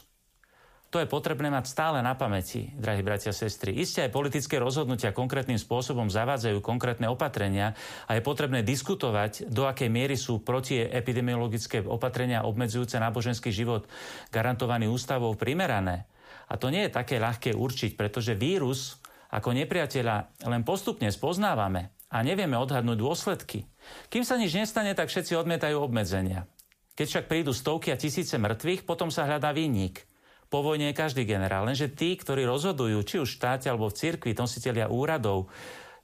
To 0.93 1.01
je 1.01 1.09
potrebné 1.09 1.49
mať 1.49 1.73
stále 1.73 2.05
na 2.05 2.13
pamäti, 2.13 2.69
drahí 2.77 3.01
bratia 3.01 3.33
a 3.33 3.35
sestry. 3.35 3.73
Isté 3.81 4.05
aj 4.05 4.13
politické 4.13 4.61
rozhodnutia 4.61 5.09
konkrétnym 5.09 5.57
spôsobom 5.57 6.05
zavádzajú 6.05 6.61
konkrétne 6.61 7.09
opatrenia 7.09 7.73
a 8.05 8.13
je 8.13 8.21
potrebné 8.21 8.61
diskutovať, 8.61 9.49
do 9.49 9.65
akej 9.65 9.89
miery 9.89 10.13
sú 10.13 10.45
protiepidemiologické 10.45 11.81
opatrenia 11.81 12.45
obmedzujúce 12.45 13.01
náboženský 13.01 13.49
život 13.49 13.89
garantovaný 14.29 14.85
ústavou 14.85 15.33
primerané. 15.33 16.05
A 16.53 16.61
to 16.61 16.69
nie 16.69 16.85
je 16.85 16.93
také 16.93 17.17
ľahké 17.17 17.57
určiť, 17.57 17.97
pretože 17.97 18.37
vírus 18.37 19.01
ako 19.33 19.49
nepriateľa 19.49 20.45
len 20.45 20.61
postupne 20.61 21.09
spoznávame 21.09 21.89
a 22.13 22.21
nevieme 22.21 22.53
odhadnúť 22.53 23.01
dôsledky. 23.01 23.65
Kým 24.13 24.21
sa 24.21 24.37
nič 24.37 24.53
nestane, 24.53 24.93
tak 24.93 25.09
všetci 25.09 25.33
odmietajú 25.41 25.73
obmedzenia. 25.73 26.45
Keď 26.93 27.05
však 27.09 27.25
prídu 27.25 27.49
stovky 27.49 27.89
a 27.89 27.97
tisíce 27.97 28.37
mŕtvych, 28.37 28.85
potom 28.85 29.09
sa 29.09 29.25
hľadá 29.25 29.49
výnik. 29.57 30.12
Po 30.53 30.61
vojne 30.61 30.93
je 30.93 31.01
každý 31.01 31.25
generál, 31.25 31.65
lenže 31.65 31.89
tí, 31.89 32.13
ktorí 32.13 32.45
rozhodujú, 32.45 33.01
či 33.01 33.17
už 33.17 33.25
v 33.25 33.37
štáte 33.41 33.73
alebo 33.73 33.89
v 33.89 33.97
cirkvi, 33.97 34.37
nositeľia 34.37 34.85
úradov, 34.85 35.49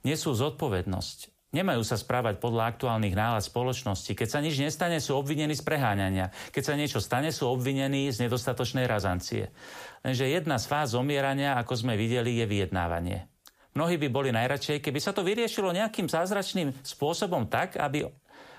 nesú 0.02 0.34
zodpovednosť. 0.34 1.30
Nemajú 1.54 1.86
sa 1.86 1.94
správať 1.94 2.42
podľa 2.42 2.74
aktuálnych 2.74 3.14
nálad 3.14 3.46
spoločnosti. 3.46 4.10
Keď 4.10 4.26
sa 4.26 4.42
nič 4.42 4.58
nestane, 4.58 4.98
sú 4.98 5.14
obvinení 5.14 5.54
z 5.54 5.62
preháňania. 5.62 6.34
Keď 6.50 6.62
sa 6.66 6.74
niečo 6.74 6.98
stane, 6.98 7.30
sú 7.30 7.46
obvinení 7.46 8.10
z 8.10 8.26
nedostatočnej 8.26 8.90
razancie. 8.90 9.54
Lenže 10.02 10.26
jedna 10.26 10.58
z 10.58 10.66
fáz 10.66 10.98
zomierania, 10.98 11.54
ako 11.54 11.86
sme 11.86 11.94
videli, 11.94 12.42
je 12.42 12.46
vyjednávanie. 12.50 13.30
Mnohí 13.78 14.02
by 14.02 14.10
boli 14.10 14.34
najradšej, 14.34 14.82
keby 14.82 14.98
sa 14.98 15.14
to 15.14 15.22
vyriešilo 15.22 15.70
nejakým 15.70 16.10
zázračným 16.10 16.74
spôsobom 16.82 17.46
tak, 17.46 17.78
aby 17.78 18.02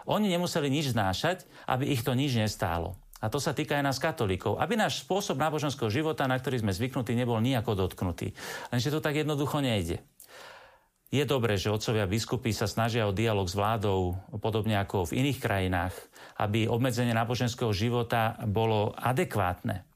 oni 0.07 0.31
nemuseli 0.31 0.71
nič 0.71 0.95
znášať, 0.95 1.43
aby 1.67 1.91
ich 1.91 1.99
to 1.99 2.15
nič 2.15 2.39
nestálo. 2.39 2.95
A 3.21 3.29
to 3.29 3.37
sa 3.37 3.53
týka 3.53 3.77
aj 3.77 3.85
nás 3.85 4.01
katolíkov. 4.01 4.57
Aby 4.57 4.81
náš 4.81 5.05
spôsob 5.05 5.37
náboženského 5.37 5.93
života, 5.93 6.25
na 6.25 6.41
ktorý 6.41 6.65
sme 6.65 6.73
zvyknutí, 6.73 7.13
nebol 7.13 7.37
nejako 7.37 7.87
dotknutý. 7.87 8.33
Lenže 8.73 8.89
to 8.89 8.99
tak 8.99 9.21
jednoducho 9.21 9.61
nejde. 9.61 10.01
Je 11.11 11.27
dobré, 11.27 11.59
že 11.59 11.69
otcovia 11.69 12.07
biskupy 12.07 12.55
sa 12.55 12.71
snažia 12.71 13.03
o 13.03 13.11
dialog 13.11 13.43
s 13.45 13.53
vládou, 13.53 14.15
podobne 14.39 14.79
ako 14.79 15.11
v 15.11 15.21
iných 15.21 15.43
krajinách, 15.43 15.91
aby 16.39 16.71
obmedzenie 16.71 17.11
náboženského 17.11 17.75
života 17.75 18.39
bolo 18.47 18.95
adekvátne 18.95 19.90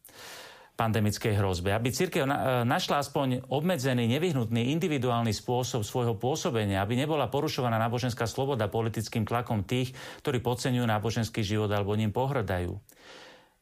pandemickej 0.76 1.40
hrozbe. 1.40 1.72
Aby 1.72 1.96
církev 1.96 2.28
našla 2.68 3.00
aspoň 3.00 3.48
obmedzený, 3.48 4.12
nevyhnutný, 4.12 4.76
individuálny 4.76 5.32
spôsob 5.32 5.88
svojho 5.88 6.20
pôsobenia, 6.20 6.84
aby 6.84 7.00
nebola 7.00 7.32
porušovaná 7.32 7.80
náboženská 7.80 8.28
sloboda 8.28 8.68
politickým 8.68 9.24
tlakom 9.24 9.64
tých, 9.64 9.96
ktorí 10.20 10.44
podceňujú 10.44 10.84
náboženský 10.84 11.42
život 11.48 11.72
alebo 11.72 11.96
ním 11.96 12.12
pohrdajú. 12.12 12.76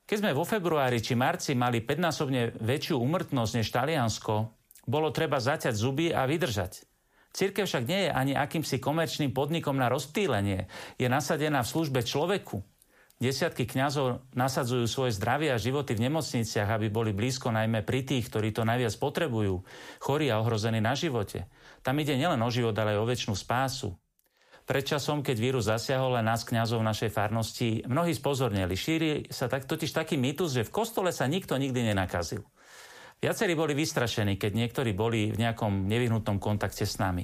Keď 0.03 0.17
sme 0.19 0.35
vo 0.35 0.43
februári 0.43 0.99
či 0.99 1.15
marci 1.15 1.55
mali 1.55 1.85
5-násobne 1.85 2.59
väčšiu 2.59 2.99
umrtnosť 2.99 3.51
než 3.61 3.71
Taliansko, 3.71 4.35
bolo 4.83 5.15
treba 5.15 5.39
zaťať 5.39 5.73
zuby 5.77 6.11
a 6.11 6.27
vydržať. 6.27 6.83
Církev 7.33 7.65
však 7.65 7.87
nie 7.87 8.05
je 8.05 8.11
ani 8.11 8.33
akýmsi 8.35 8.83
komerčným 8.83 9.31
podnikom 9.31 9.73
na 9.73 9.87
rozptýlenie. 9.89 10.67
Je 10.99 11.07
nasadená 11.07 11.63
v 11.63 11.71
službe 11.71 12.03
človeku. 12.03 12.61
Desiatky 13.23 13.63
kňazov 13.63 14.27
nasadzujú 14.35 14.83
svoje 14.83 15.15
zdravie 15.15 15.47
a 15.47 15.55
životy 15.55 15.95
v 15.95 16.11
nemocniciach, 16.11 16.67
aby 16.67 16.91
boli 16.91 17.15
blízko 17.15 17.55
najmä 17.55 17.79
pri 17.87 18.03
tých, 18.03 18.27
ktorí 18.27 18.51
to 18.51 18.67
najviac 18.67 18.91
potrebujú, 18.99 19.63
chorí 20.03 20.27
a 20.27 20.43
ohrození 20.43 20.83
na 20.83 20.91
živote. 20.91 21.47
Tam 21.87 21.95
ide 22.03 22.19
nielen 22.19 22.43
o 22.43 22.51
život, 22.51 22.75
ale 22.75 22.91
aj 22.91 22.99
o 22.99 23.07
väčšinu 23.07 23.35
spásu. 23.39 23.95
Predčasom, 24.67 25.23
keď 25.23 25.37
vírus 25.39 25.71
zasiahol 25.71 26.19
len 26.19 26.27
nás 26.27 26.43
kňazov 26.43 26.83
našej 26.83 27.15
farnosti, 27.15 27.87
mnohí 27.87 28.11
spozornili. 28.11 28.75
Šíri 28.75 29.31
sa 29.31 29.47
tak, 29.47 29.71
totiž 29.71 29.95
taký 29.95 30.19
mýtus, 30.19 30.59
že 30.59 30.67
v 30.67 30.75
kostole 30.83 31.15
sa 31.15 31.23
nikto 31.23 31.55
nikdy 31.55 31.95
nenakazil. 31.95 32.43
Viacerí 33.23 33.55
boli 33.55 33.71
vystrašení, 33.71 34.35
keď 34.35 34.51
niektorí 34.51 34.91
boli 34.91 35.31
v 35.31 35.39
nejakom 35.39 35.87
nevyhnutnom 35.87 36.43
kontakte 36.43 36.83
s 36.83 36.99
nami. 36.99 37.23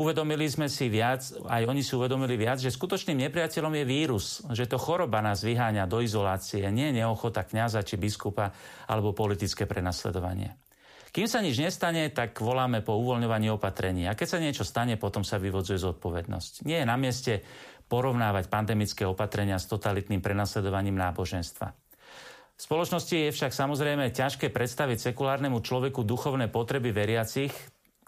Uvedomili 0.00 0.48
sme 0.48 0.72
si 0.72 0.88
viac, 0.88 1.20
aj 1.44 1.68
oni 1.68 1.84
si 1.84 1.92
uvedomili 1.92 2.40
viac, 2.40 2.56
že 2.56 2.72
skutočným 2.72 3.20
nepriateľom 3.28 3.76
je 3.76 3.84
vírus, 3.84 4.40
že 4.48 4.64
to 4.64 4.80
choroba 4.80 5.20
nás 5.20 5.44
vyháňa 5.44 5.84
do 5.84 6.00
izolácie, 6.00 6.64
nie 6.72 6.88
neochota 6.88 7.44
kňaza 7.44 7.84
či 7.84 8.00
biskupa 8.00 8.48
alebo 8.88 9.12
politické 9.12 9.68
prenasledovanie. 9.68 10.56
Kým 11.12 11.28
sa 11.28 11.44
nič 11.44 11.60
nestane, 11.60 12.08
tak 12.16 12.40
voláme 12.40 12.80
po 12.80 12.96
uvoľňovaní 12.96 13.52
opatrení. 13.52 14.08
A 14.08 14.16
keď 14.16 14.28
sa 14.30 14.38
niečo 14.40 14.64
stane, 14.64 14.96
potom 14.96 15.20
sa 15.20 15.36
vyvodzuje 15.36 15.76
zodpovednosť. 15.76 16.64
Nie 16.64 16.80
je 16.80 16.88
na 16.88 16.96
mieste 16.96 17.44
porovnávať 17.84 18.48
pandemické 18.48 19.04
opatrenia 19.04 19.60
s 19.60 19.68
totalitným 19.68 20.24
prenasledovaním 20.24 20.96
náboženstva. 20.96 21.76
V 22.56 22.60
spoločnosti 22.62 23.16
je 23.28 23.34
však 23.36 23.52
samozrejme 23.52 24.16
ťažké 24.16 24.48
predstaviť 24.48 25.12
sekulárnemu 25.12 25.60
človeku 25.60 26.08
duchovné 26.08 26.48
potreby 26.48 26.88
veriacich, 26.88 27.52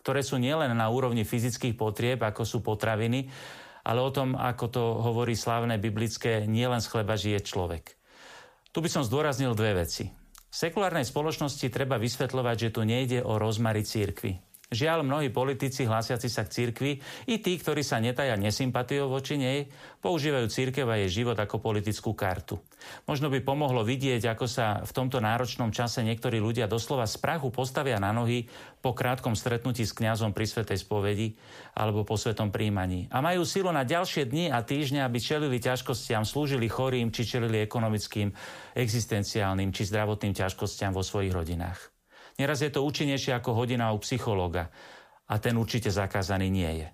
ktoré 0.02 0.26
sú 0.26 0.36
nielen 0.36 0.74
na 0.74 0.90
úrovni 0.90 1.22
fyzických 1.22 1.78
potrieb, 1.78 2.18
ako 2.20 2.42
sú 2.42 2.58
potraviny, 2.60 3.30
ale 3.86 3.98
o 4.02 4.10
tom, 4.10 4.34
ako 4.34 4.64
to 4.70 4.82
hovorí 4.98 5.38
slávne 5.38 5.78
biblické, 5.78 6.46
nielen 6.46 6.82
z 6.82 6.90
chleba 6.90 7.14
žije 7.14 7.40
človek. 7.46 7.94
Tu 8.74 8.78
by 8.82 8.88
som 8.90 9.06
zdôraznil 9.06 9.54
dve 9.54 9.86
veci. 9.86 10.10
V 10.52 10.54
sekulárnej 10.54 11.08
spoločnosti 11.08 11.64
treba 11.72 11.96
vysvetľovať, 11.96 12.56
že 12.68 12.72
tu 12.74 12.84
nejde 12.84 13.24
o 13.24 13.40
rozmary 13.40 13.86
církvy. 13.86 14.51
Žiaľ, 14.72 15.04
mnohí 15.04 15.28
politici 15.28 15.84
hlásiaci 15.84 16.32
sa 16.32 16.48
k 16.48 16.52
cirkvi 16.56 16.92
i 17.28 17.36
tí, 17.44 17.60
ktorí 17.60 17.84
sa 17.84 18.00
netaja 18.00 18.40
nesympatiou 18.40 19.12
voči 19.12 19.36
nej, 19.36 19.68
používajú 20.00 20.48
církev 20.48 20.88
a 20.88 20.96
jej 21.04 21.22
život 21.22 21.36
ako 21.36 21.60
politickú 21.60 22.16
kartu. 22.16 22.56
Možno 23.04 23.28
by 23.28 23.44
pomohlo 23.44 23.84
vidieť, 23.84 24.32
ako 24.32 24.48
sa 24.48 24.80
v 24.80 24.90
tomto 24.96 25.20
náročnom 25.20 25.68
čase 25.70 26.00
niektorí 26.00 26.40
ľudia 26.40 26.64
doslova 26.64 27.04
z 27.04 27.20
prachu 27.20 27.52
postavia 27.52 28.00
na 28.00 28.16
nohy 28.16 28.48
po 28.80 28.96
krátkom 28.96 29.36
stretnutí 29.36 29.84
s 29.84 29.92
kňazom 29.92 30.32
pri 30.32 30.48
Svetej 30.48 30.80
spovedi 30.80 31.36
alebo 31.76 32.02
po 32.08 32.16
Svetom 32.16 32.48
príjmaní. 32.48 33.12
A 33.12 33.20
majú 33.20 33.44
silu 33.44 33.68
na 33.70 33.84
ďalšie 33.84 34.24
dni 34.24 34.48
a 34.56 34.64
týždne, 34.64 35.04
aby 35.04 35.20
čelili 35.20 35.60
ťažkostiam, 35.60 36.24
slúžili 36.24 36.66
chorým 36.66 37.12
či 37.12 37.28
čelili 37.28 37.60
ekonomickým, 37.60 38.32
existenciálnym 38.72 39.68
či 39.68 39.84
zdravotným 39.84 40.32
ťažkostiam 40.32 40.96
vo 40.96 41.04
svojich 41.04 41.36
rodinách. 41.36 41.91
Neraz 42.40 42.64
je 42.64 42.72
to 42.72 42.84
účinnejšie 42.84 43.36
ako 43.36 43.56
hodina 43.56 43.92
u 43.92 43.98
psychológa 44.00 44.72
a 45.28 45.34
ten 45.40 45.56
určite 45.56 45.88
zakázaný 45.88 46.48
nie 46.52 46.72
je. 46.84 46.88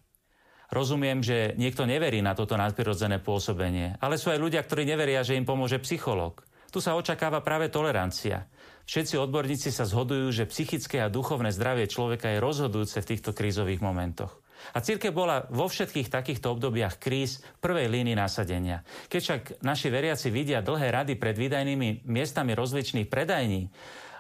Rozumiem, 0.68 1.25
že 1.25 1.57
niekto 1.57 1.88
neverí 1.88 2.21
na 2.21 2.37
toto 2.37 2.52
nadprirodzené 2.52 3.25
pôsobenie, 3.25 3.97
ale 4.04 4.21
sú 4.21 4.28
aj 4.28 4.37
ľudia, 4.37 4.61
ktorí 4.61 4.85
neveria, 4.85 5.25
že 5.25 5.35
im 5.35 5.49
pomôže 5.49 5.80
psychológ. 5.80 6.45
Tu 6.68 6.85
sa 6.85 6.92
očakáva 6.92 7.40
práve 7.40 7.73
tolerancia. 7.73 8.45
Všetci 8.85 9.16
odborníci 9.16 9.73
sa 9.73 9.88
zhodujú, 9.88 10.28
že 10.28 10.49
psychické 10.52 11.00
a 11.00 11.09
duchovné 11.09 11.49
zdravie 11.57 11.88
človeka 11.88 12.28
je 12.28 12.45
rozhodujúce 12.45 13.00
v 13.00 13.09
týchto 13.16 13.33
krízových 13.33 13.80
momentoch. 13.80 14.45
A 14.76 14.85
církev 14.85 15.14
bola 15.14 15.49
vo 15.49 15.71
všetkých 15.71 16.12
takýchto 16.12 16.52
obdobiach 16.52 17.00
kríz 17.00 17.40
prvej 17.62 17.88
línii 17.88 18.18
nasadenia. 18.18 18.85
Keď 19.09 19.21
však 19.23 19.42
naši 19.64 19.88
veriaci 19.88 20.28
vidia 20.28 20.61
dlhé 20.61 20.92
rady 20.92 21.14
pred 21.16 21.33
výdajnými 21.38 22.04
miestami 22.04 22.52
rozličných 22.52 23.09
predajní, 23.09 23.73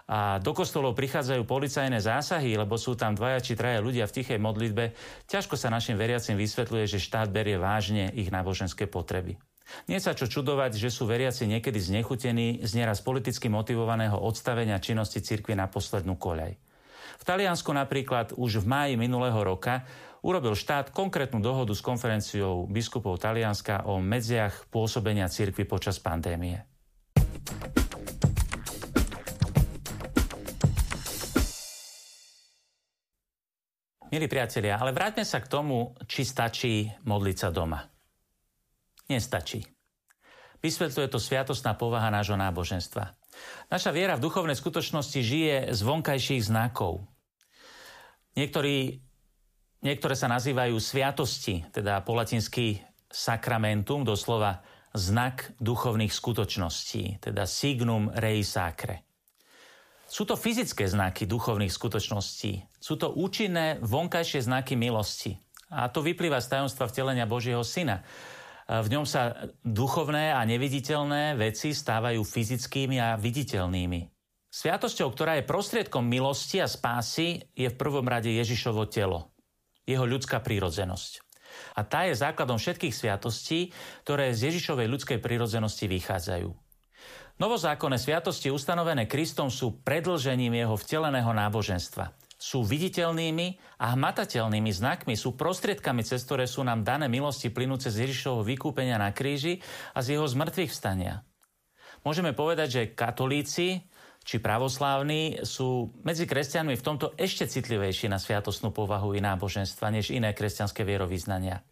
a 0.08 0.40
do 0.40 0.56
kostolov 0.56 0.96
prichádzajú 0.96 1.44
policajné 1.44 2.00
zásahy, 2.00 2.56
lebo 2.56 2.80
sú 2.80 2.96
tam 2.96 3.12
dvaja 3.12 3.44
či 3.44 3.52
traja 3.52 3.84
ľudia 3.84 4.08
v 4.08 4.14
tichej 4.16 4.40
modlitbe, 4.40 4.96
ťažko 5.28 5.60
sa 5.60 5.68
našim 5.68 6.00
veriacim 6.00 6.40
vysvetľuje, 6.40 6.84
že 6.88 7.04
štát 7.04 7.28
berie 7.28 7.60
vážne 7.60 8.08
ich 8.16 8.32
náboženské 8.32 8.88
potreby. 8.88 9.36
Nie 9.84 10.00
sa 10.00 10.16
čo 10.16 10.24
čudovať, 10.24 10.80
že 10.80 10.88
sú 10.88 11.04
veriaci 11.04 11.44
niekedy 11.44 11.76
znechutení 11.76 12.64
z 12.64 12.70
nieraz 12.72 13.04
politicky 13.04 13.52
motivovaného 13.52 14.16
odstavenia 14.16 14.80
činnosti 14.80 15.20
cirkvi 15.20 15.52
na 15.52 15.68
poslednú 15.68 16.16
koľaj. 16.16 16.56
V 17.18 17.24
Taliansku 17.26 17.68
napríklad 17.76 18.32
už 18.32 18.64
v 18.64 18.66
máji 18.66 18.94
minulého 18.96 19.36
roka 19.44 19.84
urobil 20.24 20.56
štát 20.56 20.88
konkrétnu 20.88 21.44
dohodu 21.44 21.74
s 21.76 21.84
konferenciou 21.84 22.64
biskupov 22.64 23.20
Talianska 23.20 23.84
o 23.84 24.00
medziach 24.00 24.68
pôsobenia 24.72 25.28
cirkvi 25.28 25.68
počas 25.68 26.00
pandémie. 26.00 26.67
Milí 34.08 34.24
priatelia, 34.24 34.80
ale 34.80 34.96
vráťme 34.96 35.20
sa 35.20 35.36
k 35.36 35.52
tomu, 35.52 35.92
či 36.08 36.24
stačí 36.24 36.88
modliť 37.04 37.36
sa 37.36 37.52
doma. 37.52 37.84
Nestačí. 39.12 39.60
Vysvetľuje 40.64 41.12
to 41.12 41.20
sviatostná 41.20 41.76
povaha 41.76 42.08
nášho 42.08 42.40
náboženstva. 42.40 43.04
Naša 43.68 43.92
viera 43.92 44.16
v 44.16 44.24
duchovnej 44.24 44.56
skutočnosti 44.56 45.20
žije 45.20 45.56
z 45.76 45.80
vonkajších 45.84 46.48
znakov. 46.48 47.04
Niektorí, 48.32 48.96
niektoré 49.84 50.14
sa 50.16 50.32
nazývajú 50.32 50.80
sviatosti, 50.80 51.68
teda 51.68 52.00
po 52.00 52.16
latinsky 52.16 52.80
sacramentum, 53.12 54.08
doslova 54.08 54.64
znak 54.96 55.52
duchovných 55.60 56.12
skutočností, 56.16 57.20
teda 57.20 57.44
signum 57.44 58.08
rei 58.16 58.40
sacre. 58.40 59.07
Sú 60.08 60.24
to 60.24 60.40
fyzické 60.40 60.88
znaky 60.88 61.28
duchovných 61.28 61.68
skutočností. 61.68 62.64
Sú 62.80 62.96
to 62.96 63.12
účinné 63.12 63.76
vonkajšie 63.84 64.48
znaky 64.48 64.72
milosti. 64.72 65.36
A 65.68 65.92
to 65.92 66.00
vyplýva 66.00 66.40
z 66.40 66.56
tajomstva 66.56 66.88
vtelenia 66.88 67.28
Božieho 67.28 67.60
Syna. 67.60 68.00
v 68.68 68.88
ňom 68.88 69.04
sa 69.04 69.52
duchovné 69.64 70.32
a 70.32 70.40
neviditeľné 70.48 71.36
veci 71.36 71.76
stávajú 71.76 72.24
fyzickými 72.24 72.96
a 73.00 73.20
viditeľnými. 73.20 74.00
Sviatosťou, 74.48 75.12
ktorá 75.12 75.36
je 75.36 75.44
prostriedkom 75.44 76.04
milosti 76.04 76.64
a 76.64 76.68
spásy, 76.68 77.52
je 77.52 77.68
v 77.68 77.76
prvom 77.76 78.04
rade 78.08 78.32
Ježišovo 78.32 78.88
telo, 78.88 79.32
jeho 79.84 80.08
ľudská 80.08 80.40
prírodzenosť. 80.40 81.20
A 81.76 81.84
tá 81.84 82.08
je 82.08 82.16
základom 82.16 82.56
všetkých 82.56 82.92
sviatostí, 82.92 83.72
ktoré 84.04 84.32
z 84.32 84.52
Ježišovej 84.52 84.88
ľudskej 84.88 85.18
prírodzenosti 85.20 85.84
vychádzajú. 85.88 86.67
Novozákonné 87.38 88.02
sviatosti 88.02 88.50
ustanovené 88.50 89.06
Kristom 89.06 89.46
sú 89.46 89.78
predlžením 89.86 90.58
jeho 90.58 90.74
vteleného 90.74 91.30
náboženstva. 91.30 92.10
Sú 92.34 92.66
viditeľnými 92.66 93.78
a 93.78 93.94
hmatateľnými 93.94 94.70
znakmi, 94.74 95.14
sú 95.14 95.38
prostriedkami, 95.38 96.02
cez 96.02 96.26
ktoré 96.26 96.50
sú 96.50 96.66
nám 96.66 96.82
dané 96.82 97.06
milosti 97.06 97.50
plynúce 97.54 97.94
z 97.94 98.10
Ježišovho 98.10 98.42
vykúpenia 98.42 98.98
na 98.98 99.14
kríži 99.14 99.62
a 99.94 100.02
z 100.02 100.18
jeho 100.18 100.26
zmrtvých 100.26 100.70
vstania. 100.70 101.22
Môžeme 102.02 102.34
povedať, 102.34 102.68
že 102.74 102.90
katolíci 102.94 103.86
či 104.26 104.42
pravoslávni 104.42 105.46
sú 105.46 105.94
medzi 106.02 106.26
kresťanmi 106.26 106.74
v 106.74 106.84
tomto 106.84 107.14
ešte 107.14 107.46
citlivejší 107.46 108.10
na 108.10 108.18
sviatostnú 108.18 108.74
povahu 108.74 109.14
i 109.14 109.22
náboženstva 109.22 109.94
než 109.94 110.10
iné 110.10 110.34
kresťanské 110.34 110.82
vierovýznania. 110.82 111.62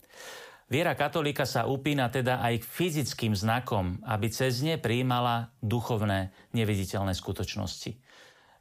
Viera 0.66 0.98
katolíka 0.98 1.46
sa 1.46 1.70
upína 1.70 2.10
teda 2.10 2.42
aj 2.42 2.58
k 2.58 2.66
fyzickým 2.66 3.38
znakom, 3.38 4.02
aby 4.02 4.26
cez 4.34 4.66
ne 4.66 4.74
prijímala 4.74 5.54
duchovné, 5.62 6.34
neviditeľné 6.50 7.14
skutočnosti. 7.14 7.94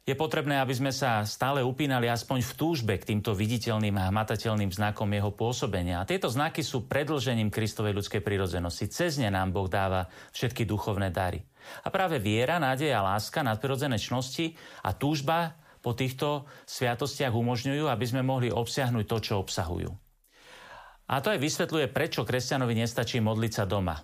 Je 0.06 0.14
potrebné, 0.14 0.62
aby 0.62 0.70
sme 0.70 0.94
sa 0.94 1.26
stále 1.26 1.66
upínali 1.66 2.06
aspoň 2.06 2.46
v 2.46 2.52
túžbe 2.54 2.94
k 2.94 3.10
týmto 3.10 3.34
viditeľným 3.34 3.98
a 3.98 4.06
hmatateľným 4.14 4.70
znakom 4.70 5.10
jeho 5.10 5.34
pôsobenia. 5.34 5.98
A 5.98 6.06
tieto 6.06 6.30
znaky 6.30 6.62
sú 6.62 6.86
predlžením 6.86 7.50
Kristovej 7.50 7.98
ľudskej 7.98 8.22
prírodzenosti. 8.22 8.86
Cez 8.86 9.18
ne 9.18 9.26
nám 9.26 9.50
Boh 9.50 9.66
dáva 9.66 10.06
všetky 10.30 10.62
duchovné 10.62 11.10
dary. 11.10 11.42
A 11.82 11.90
práve 11.90 12.22
viera, 12.22 12.62
nádej 12.62 12.94
a 12.94 13.02
láska, 13.02 13.42
nadprirodzené 13.42 13.98
čnosti 13.98 14.54
a 14.86 14.94
túžba 14.94 15.58
po 15.82 15.90
týchto 15.90 16.46
sviatostiach 16.70 17.34
umožňujú, 17.34 17.90
aby 17.90 18.06
sme 18.06 18.22
mohli 18.22 18.46
obsiahnuť 18.54 19.04
to, 19.10 19.18
čo 19.18 19.42
obsahujú. 19.42 20.05
A 21.06 21.22
to 21.22 21.30
aj 21.30 21.38
vysvetľuje, 21.38 21.86
prečo 21.94 22.26
kresťanovi 22.26 22.74
nestačí 22.74 23.22
modliť 23.22 23.52
sa 23.54 23.64
doma, 23.64 23.94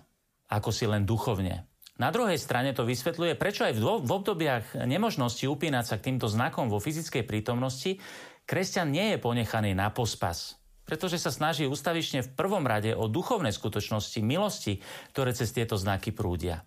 ako 0.47 0.69
si 0.71 0.87
len 0.87 1.03
duchovne. 1.03 1.67
Na 1.99 2.09
druhej 2.09 2.39
strane 2.39 2.73
to 2.73 2.87
vysvetľuje, 2.87 3.37
prečo 3.37 3.67
aj 3.67 3.75
v 3.77 4.09
obdobiach 4.09 4.87
nemožnosti 4.87 5.45
upínať 5.45 5.85
sa 5.85 5.95
k 5.99 6.09
týmto 6.09 6.25
znakom 6.25 6.71
vo 6.71 6.81
fyzickej 6.81 7.27
prítomnosti 7.27 8.01
kresťan 8.49 8.89
nie 8.89 9.13
je 9.13 9.17
ponechaný 9.21 9.75
na 9.77 9.91
pospas, 9.93 10.57
pretože 10.87 11.21
sa 11.21 11.29
snaží 11.29 11.69
ustavične 11.69 12.25
v 12.25 12.33
prvom 12.33 12.65
rade 12.65 12.95
o 12.95 13.05
duchovné 13.11 13.53
skutočnosti, 13.53 14.19
milosti, 14.25 14.81
ktoré 15.13 15.35
cez 15.35 15.53
tieto 15.53 15.77
znaky 15.77 16.15
prúdia. 16.15 16.65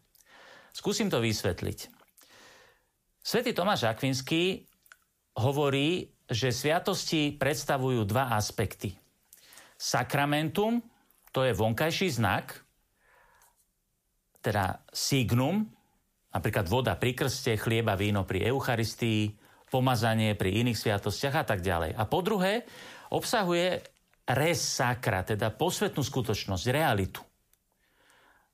Skúsim 0.70 1.08
to 1.08 1.18
vysvetliť. 1.18 1.78
Svetý 3.24 3.50
Tomáš 3.56 3.88
Akvinský 3.88 4.68
hovorí, 5.40 6.12
že 6.30 6.54
sviatosti 6.54 7.34
predstavujú 7.34 8.04
dva 8.06 8.36
aspekty– 8.36 8.94
Sakramentum, 9.76 10.80
to 11.32 11.44
je 11.44 11.52
vonkajší 11.52 12.08
znak, 12.16 12.64
teda 14.40 14.80
signum, 14.88 15.68
napríklad 16.32 16.64
voda 16.68 16.96
pri 16.96 17.12
krste, 17.12 17.60
chlieba, 17.60 17.96
víno 17.96 18.24
pri 18.24 18.48
Eucharistii, 18.48 19.36
pomazanie 19.68 20.38
pri 20.38 20.64
iných 20.64 20.78
sviatostiach 20.78 21.42
a 21.42 21.44
tak 21.44 21.60
ďalej. 21.60 21.92
A 21.98 22.02
po 22.06 22.22
druhé, 22.22 22.64
obsahuje 23.10 23.82
res 24.26 24.58
sacra, 24.62 25.26
teda 25.26 25.50
posvetnú 25.54 26.02
skutočnosť, 26.02 26.64
realitu. 26.70 27.22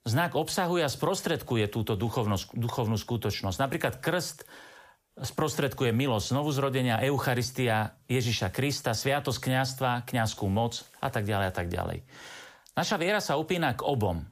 Znak 0.03 0.35
obsahuje 0.35 0.83
a 0.83 0.91
sprostredkuje 0.91 1.71
túto 1.71 1.95
duchovnú, 1.95 2.35
duchovnú 2.59 2.99
skutočnosť. 2.99 3.59
Napríklad 3.63 3.95
krst 4.03 4.43
sprostredkuje 5.19 5.93
milosť 5.93 6.33
zrodenia, 6.33 7.05
Eucharistia 7.05 8.01
Ježiša 8.09 8.49
Krista, 8.49 8.97
sviatosť 8.97 9.41
kniazstva, 9.45 10.09
kniazskú 10.09 10.49
moc 10.49 10.81
a 11.05 11.13
tak 11.13 11.29
ďalej 11.29 11.47
a 11.49 11.55
tak 11.55 11.69
ďalej. 11.69 11.99
Naša 12.73 12.97
viera 12.97 13.21
sa 13.21 13.37
upína 13.37 13.77
k 13.77 13.85
obom. 13.85 14.25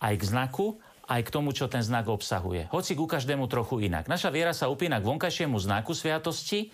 Aj 0.00 0.14
k 0.16 0.22
znaku, 0.24 0.80
aj 1.04 1.20
k 1.28 1.32
tomu, 1.32 1.52
čo 1.52 1.68
ten 1.68 1.84
znak 1.84 2.08
obsahuje. 2.08 2.72
Hoci 2.72 2.96
ku 2.96 3.04
každému 3.04 3.44
trochu 3.52 3.84
inak. 3.84 4.08
Naša 4.08 4.32
viera 4.32 4.56
sa 4.56 4.72
upína 4.72 5.04
k 5.04 5.08
vonkajšiemu 5.08 5.60
znaku 5.60 5.92
sviatosti, 5.92 6.72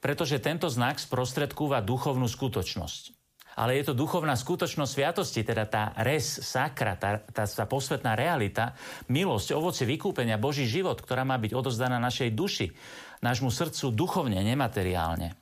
pretože 0.00 0.40
tento 0.40 0.72
znak 0.72 0.96
sprostredkúva 0.96 1.84
duchovnú 1.84 2.24
skutočnosť 2.24 3.17
ale 3.58 3.82
je 3.82 3.90
to 3.90 3.98
duchovná 3.98 4.38
skutočnosť 4.38 4.90
sviatosti, 4.94 5.42
teda 5.42 5.66
tá 5.66 5.90
res 6.06 6.38
sakra, 6.46 6.94
tá, 6.94 7.18
tá, 7.18 7.42
tá 7.42 7.64
posvetná 7.66 8.14
realita, 8.14 8.78
milosť, 9.10 9.58
ovoce 9.58 9.82
vykúpenia, 9.82 10.38
Boží 10.38 10.70
život, 10.70 11.02
ktorá 11.02 11.26
má 11.26 11.34
byť 11.42 11.52
odozdaná 11.58 11.98
našej 11.98 12.30
duši, 12.38 12.70
nášmu 13.18 13.50
srdcu 13.50 13.90
duchovne, 13.90 14.38
nemateriálne. 14.46 15.34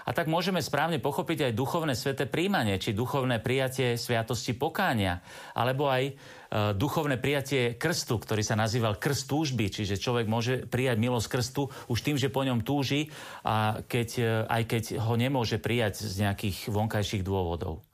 A 0.00 0.10
tak 0.10 0.26
môžeme 0.26 0.58
správne 0.58 0.98
pochopiť 0.98 1.46
aj 1.46 1.52
duchovné 1.54 1.94
sveté 1.94 2.26
príjmanie, 2.26 2.80
či 2.82 2.96
duchovné 2.96 3.38
prijatie 3.38 3.94
sviatosti 3.94 4.58
pokánia, 4.58 5.22
alebo 5.54 5.86
aj 5.86 6.16
duchovné 6.50 7.16
prijatie 7.16 7.78
krstu, 7.78 8.18
ktorý 8.18 8.42
sa 8.42 8.58
nazýval 8.58 8.98
krst 8.98 9.30
túžby, 9.30 9.70
čiže 9.70 10.02
človek 10.02 10.26
môže 10.26 10.66
prijať 10.66 10.96
milosť 10.98 11.28
krstu 11.30 11.62
už 11.86 11.98
tým, 12.02 12.18
že 12.18 12.28
po 12.28 12.42
ňom 12.42 12.66
túži, 12.66 13.14
a 13.46 13.86
keď, 13.86 14.08
e, 14.18 14.24
aj 14.50 14.62
keď 14.66 14.84
ho 14.98 15.14
nemôže 15.14 15.62
prijať 15.62 16.02
z 16.02 16.26
nejakých 16.26 16.68
vonkajších 16.74 17.22
dôvodov. 17.22 17.86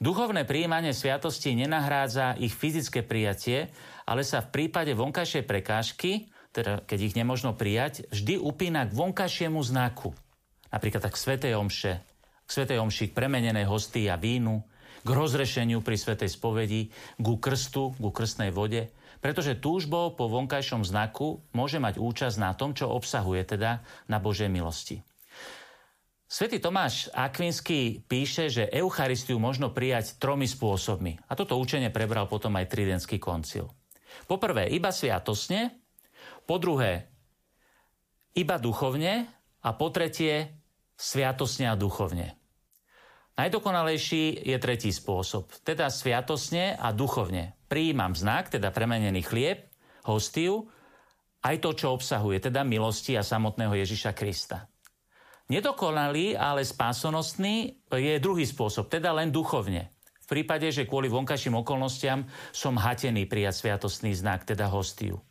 Duchovné 0.00 0.48
príjmanie 0.48 0.96
sviatosti 0.96 1.54
nenahrádza 1.54 2.34
ich 2.40 2.56
fyzické 2.56 3.04
prijatie, 3.06 3.70
ale 4.08 4.24
sa 4.24 4.42
v 4.42 4.50
prípade 4.50 4.96
vonkajšej 4.96 5.44
prekážky, 5.46 6.32
teda 6.50 6.82
keď 6.82 6.98
ich 7.12 7.14
nemožno 7.14 7.54
prijať, 7.54 8.08
vždy 8.10 8.40
upína 8.40 8.88
k 8.88 8.96
vonkajšiemu 8.96 9.60
znaku– 9.62 10.10
napríklad 10.72 11.04
tak 11.04 11.20
Svetej 11.20 11.54
Omše, 11.54 11.92
k 12.48 12.50
Svetej 12.50 12.80
Omši, 12.80 13.12
k 13.12 13.16
premenenej 13.16 13.68
hostii 13.68 14.08
a 14.08 14.16
vínu, 14.16 14.64
k 15.02 15.08
rozrešeniu 15.08 15.82
pri 15.82 15.98
Svetej 15.98 16.30
spovedi, 16.30 16.88
ku 17.18 17.36
krstu, 17.38 17.94
ku 17.98 18.10
krstnej 18.14 18.54
vode, 18.54 18.90
pretože 19.22 19.58
túžbou 19.58 20.14
po 20.18 20.26
vonkajšom 20.26 20.82
znaku 20.82 21.42
môže 21.54 21.78
mať 21.78 21.98
účasť 22.02 22.36
na 22.42 22.54
tom, 22.58 22.74
čo 22.74 22.90
obsahuje 22.90 23.46
teda 23.46 23.82
na 24.10 24.18
Božej 24.18 24.50
milosti. 24.50 24.98
Svetý 26.32 26.64
Tomáš 26.64 27.12
Akvinský 27.12 28.00
píše, 28.08 28.48
že 28.48 28.64
Eucharistiu 28.72 29.36
možno 29.36 29.68
prijať 29.68 30.16
tromi 30.16 30.48
spôsobmi. 30.48 31.20
A 31.28 31.36
toto 31.36 31.60
učenie 31.60 31.92
prebral 31.92 32.24
potom 32.24 32.56
aj 32.56 32.72
Tridentský 32.72 33.20
koncil. 33.20 33.68
Poprvé, 34.24 34.72
iba 34.72 34.88
sviatosne, 34.88 35.76
po 36.48 36.56
druhé, 36.56 37.12
iba 38.32 38.56
duchovne 38.56 39.28
a 39.60 39.70
po 39.76 39.92
tretie, 39.92 40.56
sviatosne 40.96 41.68
a 41.68 41.76
duchovne. 41.76 42.41
Najdokonalejší 43.32 44.44
je 44.44 44.56
tretí 44.60 44.92
spôsob, 44.92 45.48
teda 45.64 45.88
sviatosne 45.88 46.76
a 46.76 46.92
duchovne. 46.92 47.56
Prijímam 47.64 48.12
znak, 48.12 48.52
teda 48.52 48.68
premenený 48.68 49.24
chlieb, 49.24 49.72
hostiu, 50.04 50.68
aj 51.40 51.56
to, 51.64 51.72
čo 51.72 51.96
obsahuje, 51.96 52.44
teda 52.44 52.60
milosti 52.60 53.16
a 53.16 53.24
samotného 53.24 53.72
Ježiša 53.72 54.12
Krista. 54.12 54.68
Nedokonalý, 55.48 56.36
ale 56.36 56.62
spásonosný 56.62 57.88
je 57.88 58.14
druhý 58.20 58.44
spôsob, 58.44 58.92
teda 58.92 59.16
len 59.16 59.32
duchovne. 59.32 59.96
V 60.22 60.26
prípade, 60.28 60.68
že 60.70 60.86
kvôli 60.86 61.08
vonkajším 61.08 61.60
okolnostiam 61.64 62.28
som 62.54 62.78
hatený 62.78 63.26
prijať 63.26 63.64
sviatostný 63.64 64.12
znak, 64.12 64.44
teda 64.44 64.68
hostiu. 64.70 65.24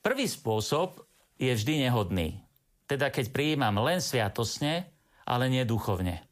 Prvý 0.00 0.24
spôsob 0.30 1.04
je 1.36 1.52
vždy 1.52 1.90
nehodný. 1.90 2.40
Teda 2.88 3.12
keď 3.12 3.34
prijímam 3.34 3.76
len 3.82 4.00
sviatosne, 4.00 4.88
ale 5.28 5.52
nie 5.52 5.62
duchovne. 5.68 6.29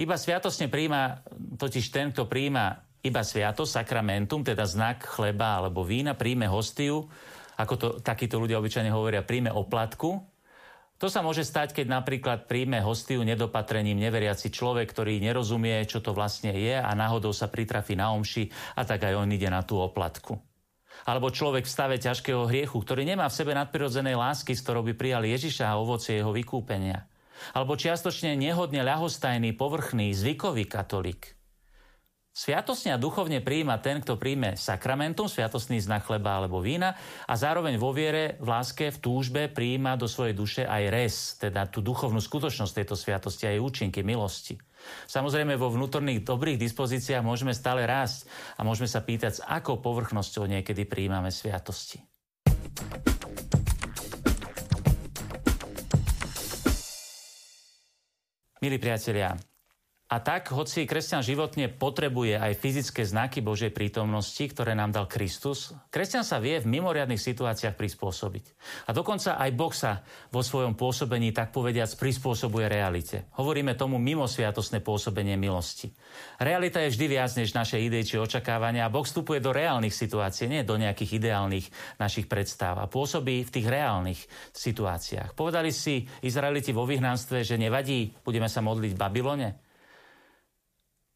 Iba 0.00 0.16
sviatosne 0.16 0.72
prijíma 0.72 1.28
totiž 1.60 1.92
ten, 1.92 2.08
kto 2.08 2.24
prijíma 2.24 2.88
iba 3.04 3.20
sviatosť, 3.20 3.84
sakramentum, 3.84 4.40
teda 4.40 4.64
znak 4.64 5.04
chleba 5.04 5.60
alebo 5.60 5.84
vína, 5.84 6.16
príjme 6.16 6.48
hostiu, 6.48 7.04
ako 7.60 7.74
to 7.76 7.86
takíto 8.00 8.40
ľudia 8.40 8.56
obyčajne 8.56 8.88
hovoria, 8.88 9.20
príjme 9.20 9.52
oplatku. 9.52 10.24
To 11.00 11.08
sa 11.08 11.20
môže 11.20 11.44
stať, 11.44 11.76
keď 11.76 12.00
napríklad 12.00 12.48
príjme 12.48 12.80
hostiu 12.80 13.24
nedopatrením 13.24 14.00
neveriaci 14.00 14.52
človek, 14.52 14.88
ktorý 14.88 15.20
nerozumie, 15.20 15.84
čo 15.84 16.00
to 16.00 16.16
vlastne 16.16 16.52
je 16.52 16.76
a 16.76 16.92
náhodou 16.96 17.32
sa 17.36 17.48
pritrafí 17.52 17.92
na 17.92 18.12
omši 18.12 18.48
a 18.76 18.84
tak 18.88 19.04
aj 19.04 19.20
on 19.20 19.28
ide 19.32 19.48
na 19.52 19.64
tú 19.64 19.80
oplatku. 19.80 20.40
Alebo 21.08 21.32
človek 21.32 21.64
v 21.64 21.72
stave 21.72 21.96
ťažkého 22.00 22.48
hriechu, 22.48 22.76
ktorý 22.76 23.04
nemá 23.04 23.28
v 23.28 23.36
sebe 23.36 23.52
nadprirodzenej 23.52 24.16
lásky, 24.16 24.52
s 24.52 24.64
ktorou 24.64 24.84
by 24.84 24.96
prijal 24.96 25.24
Ježiša 25.24 25.72
a 25.72 25.80
ovocie 25.80 26.20
jeho 26.20 26.32
vykúpenia. 26.32 27.09
Alebo 27.56 27.78
čiastočne 27.78 28.36
nehodne 28.36 28.84
ľahostajný, 28.84 29.56
povrchný, 29.56 30.12
zvykový 30.12 30.66
katolík. 30.68 31.40
Sviatosne 32.30 32.94
a 32.94 33.02
duchovne 33.02 33.42
prijíma 33.42 33.82
ten, 33.82 33.98
kto 33.98 34.14
príjme 34.14 34.54
sakramentum, 34.54 35.26
sviatostný 35.26 35.82
znak 35.82 36.06
chleba 36.06 36.38
alebo 36.38 36.62
vína 36.62 36.94
a 37.26 37.34
zároveň 37.34 37.74
vo 37.74 37.90
viere, 37.90 38.38
v 38.38 38.46
láske, 38.46 38.94
v 38.94 39.02
túžbe 39.02 39.42
prijíma 39.50 39.98
do 39.98 40.06
svojej 40.06 40.32
duše 40.32 40.62
aj 40.62 40.82
res, 40.94 41.14
teda 41.42 41.66
tú 41.66 41.82
duchovnú 41.82 42.22
skutočnosť 42.22 42.72
tejto 42.72 42.94
sviatosti 42.94 43.50
a 43.50 43.52
jej 43.52 43.60
účinky, 43.60 44.06
milosti. 44.06 44.56
Samozrejme, 45.10 45.58
vo 45.58 45.74
vnútorných 45.74 46.22
dobrých 46.22 46.56
dispozíciách 46.56 47.26
môžeme 47.26 47.50
stále 47.50 47.84
rásť 47.84 48.30
a 48.56 48.62
môžeme 48.62 48.86
sa 48.86 49.02
pýtať, 49.02 49.42
s 49.42 49.44
akou 49.44 49.82
povrchnosťou 49.82 50.46
niekedy 50.46 50.86
príjmame 50.86 51.34
sviatosti. 51.34 52.09
Milí 58.62 58.78
priatelia, 58.78 59.34
a 60.10 60.18
tak, 60.18 60.50
hoci 60.50 60.90
kresťan 60.90 61.22
životne 61.22 61.70
potrebuje 61.70 62.34
aj 62.34 62.58
fyzické 62.58 63.06
znaky 63.06 63.38
Božej 63.38 63.70
prítomnosti, 63.70 64.42
ktoré 64.42 64.74
nám 64.74 64.90
dal 64.90 65.06
Kristus, 65.06 65.70
kresťan 65.94 66.26
sa 66.26 66.42
vie 66.42 66.58
v 66.58 66.66
mimoriadných 66.66 67.22
situáciách 67.22 67.78
prispôsobiť. 67.78 68.44
A 68.84 68.90
dokonca 68.90 69.38
aj 69.38 69.50
Boh 69.54 69.70
sa 69.70 70.02
vo 70.34 70.42
svojom 70.42 70.74
pôsobení, 70.74 71.30
tak 71.30 71.54
povediac, 71.54 71.94
prispôsobuje 71.94 72.66
realite. 72.66 73.30
Hovoríme 73.38 73.78
tomu 73.78 74.02
mimosviatosné 74.02 74.82
pôsobenie 74.82 75.38
milosti. 75.38 75.94
Realita 76.42 76.82
je 76.82 76.90
vždy 76.90 77.06
viac 77.06 77.30
než 77.38 77.54
naše 77.54 77.78
idei 77.78 78.02
či 78.02 78.18
očakávania 78.18 78.90
a 78.90 78.92
Boh 78.92 79.06
vstupuje 79.06 79.38
do 79.38 79.54
reálnych 79.54 79.94
situácií, 79.94 80.50
nie 80.50 80.66
do 80.66 80.74
nejakých 80.74 81.22
ideálnych 81.22 81.70
našich 82.02 82.26
predstav 82.26 82.82
a 82.82 82.90
pôsobí 82.90 83.46
v 83.46 83.54
tých 83.54 83.70
reálnych 83.70 84.18
situáciách. 84.50 85.38
Povedali 85.38 85.70
si 85.70 86.02
Izraeliti 86.26 86.74
vo 86.74 86.82
vyhnanstve, 86.82 87.46
že 87.46 87.54
nevadí, 87.54 88.10
budeme 88.26 88.50
sa 88.50 88.58
modliť 88.58 88.90
v 88.90 88.98
Babylone? 88.98 89.69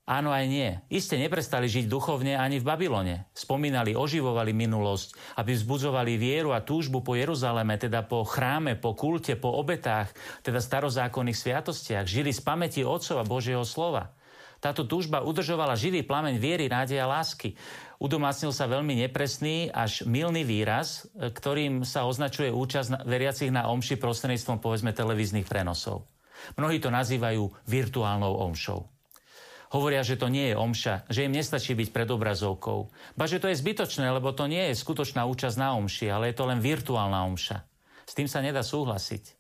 Áno 0.05 0.37
aj 0.37 0.45
nie. 0.53 0.69
Iste 0.93 1.17
neprestali 1.17 1.65
žiť 1.65 1.89
duchovne 1.89 2.37
ani 2.37 2.61
v 2.61 2.69
Babylone. 2.69 3.25
Spomínali, 3.33 3.97
oživovali 3.97 4.53
minulosť, 4.53 5.41
aby 5.41 5.57
vzbudzovali 5.57 6.21
vieru 6.21 6.53
a 6.53 6.61
túžbu 6.61 7.01
po 7.01 7.17
Jeruzaleme, 7.17 7.81
teda 7.81 8.05
po 8.05 8.21
chráme, 8.21 8.77
po 8.77 8.93
kulte, 8.93 9.33
po 9.33 9.57
obetách, 9.57 10.13
teda 10.45 10.61
starozákonných 10.61 11.41
sviatostiach. 11.41 12.05
Žili 12.05 12.37
z 12.37 12.41
pamäti 12.45 12.85
Otcov 12.85 13.17
a 13.17 13.25
Božieho 13.25 13.65
slova. 13.65 14.13
Táto 14.61 14.85
túžba 14.85 15.25
udržovala 15.25 15.73
živý 15.73 16.05
plameň 16.05 16.37
viery, 16.37 16.69
nádej 16.69 17.01
a 17.01 17.09
lásky. 17.09 17.57
Udomácnil 17.97 18.53
sa 18.53 18.69
veľmi 18.69 19.09
nepresný 19.09 19.73
až 19.73 20.05
milný 20.05 20.45
výraz, 20.45 21.09
ktorým 21.17 21.81
sa 21.81 22.05
označuje 22.05 22.53
účasť 22.53 23.09
veriacich 23.09 23.49
na 23.49 23.73
omši 23.73 23.97
prostredníctvom 23.97 24.61
povedzme 24.61 24.93
televíznych 24.93 25.49
prenosov. 25.49 26.05
Mnohí 26.61 26.77
to 26.77 26.93
nazývajú 26.93 27.49
virtuálnou 27.65 28.37
omšou. 28.53 28.94
Hovoria, 29.75 30.07
že 30.07 30.15
to 30.15 30.31
nie 30.31 30.55
je 30.55 30.57
omša, 30.57 31.11
že 31.11 31.27
im 31.27 31.35
nestačí 31.35 31.75
byť 31.75 31.91
pred 31.91 32.07
obrazovkou. 32.07 32.95
Ba, 33.19 33.27
že 33.27 33.43
to 33.43 33.51
je 33.51 33.59
zbytočné, 33.59 34.07
lebo 34.07 34.31
to 34.31 34.47
nie 34.47 34.71
je 34.71 34.79
skutočná 34.79 35.27
účasť 35.27 35.59
na 35.59 35.75
omši, 35.75 36.15
ale 36.15 36.31
je 36.31 36.39
to 36.39 36.47
len 36.47 36.63
virtuálna 36.63 37.27
omša. 37.27 37.67
S 38.07 38.15
tým 38.15 38.31
sa 38.31 38.39
nedá 38.39 38.63
súhlasiť. 38.63 39.35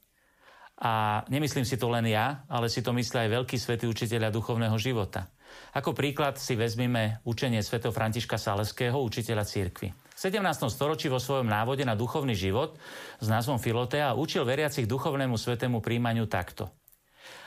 A 0.82 1.22
nemyslím 1.30 1.62
si 1.62 1.78
to 1.78 1.86
len 1.86 2.10
ja, 2.10 2.42
ale 2.50 2.66
si 2.66 2.82
to 2.82 2.90
myslí 2.90 3.14
aj 3.14 3.30
veľký 3.30 3.56
svätý 3.62 3.86
učiteľa 3.86 4.34
duchovného 4.34 4.74
života. 4.74 5.30
Ako 5.70 5.94
príklad 5.94 6.34
si 6.34 6.58
vezmime 6.58 7.22
učenie 7.22 7.62
sv. 7.62 7.78
Františka 7.94 8.34
Saleského, 8.34 8.98
učiteľa 8.98 9.46
cirkvi. 9.46 9.94
V 9.94 10.18
17. 10.18 10.42
storočí 10.66 11.06
vo 11.06 11.22
svojom 11.22 11.46
návode 11.46 11.86
na 11.86 11.94
duchovný 11.94 12.34
život 12.34 12.74
s 13.22 13.26
názvom 13.30 13.62
Filotea 13.62 14.18
učil 14.18 14.42
veriacich 14.42 14.90
duchovnému 14.90 15.38
svetému 15.38 15.78
príjmaniu 15.78 16.26
takto. 16.26 16.74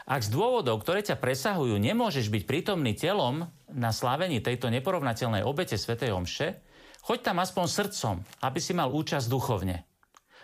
Ak 0.08 0.24
z 0.24 0.32
dôvodov, 0.32 0.80
ktoré 0.82 1.04
ťa 1.04 1.20
presahujú, 1.20 1.76
nemôžeš 1.76 2.32
byť 2.32 2.44
prítomný 2.48 2.96
telom 2.96 3.48
na 3.68 3.92
slávení 3.92 4.40
tejto 4.40 4.72
neporovnateľnej 4.72 5.44
obete 5.44 5.76
Sv. 5.76 6.00
Omše, 6.00 6.64
choď 7.04 7.20
tam 7.24 7.44
aspoň 7.44 7.66
srdcom, 7.68 8.16
aby 8.44 8.60
si 8.64 8.72
mal 8.72 8.92
účasť 8.92 9.28
duchovne. 9.28 9.84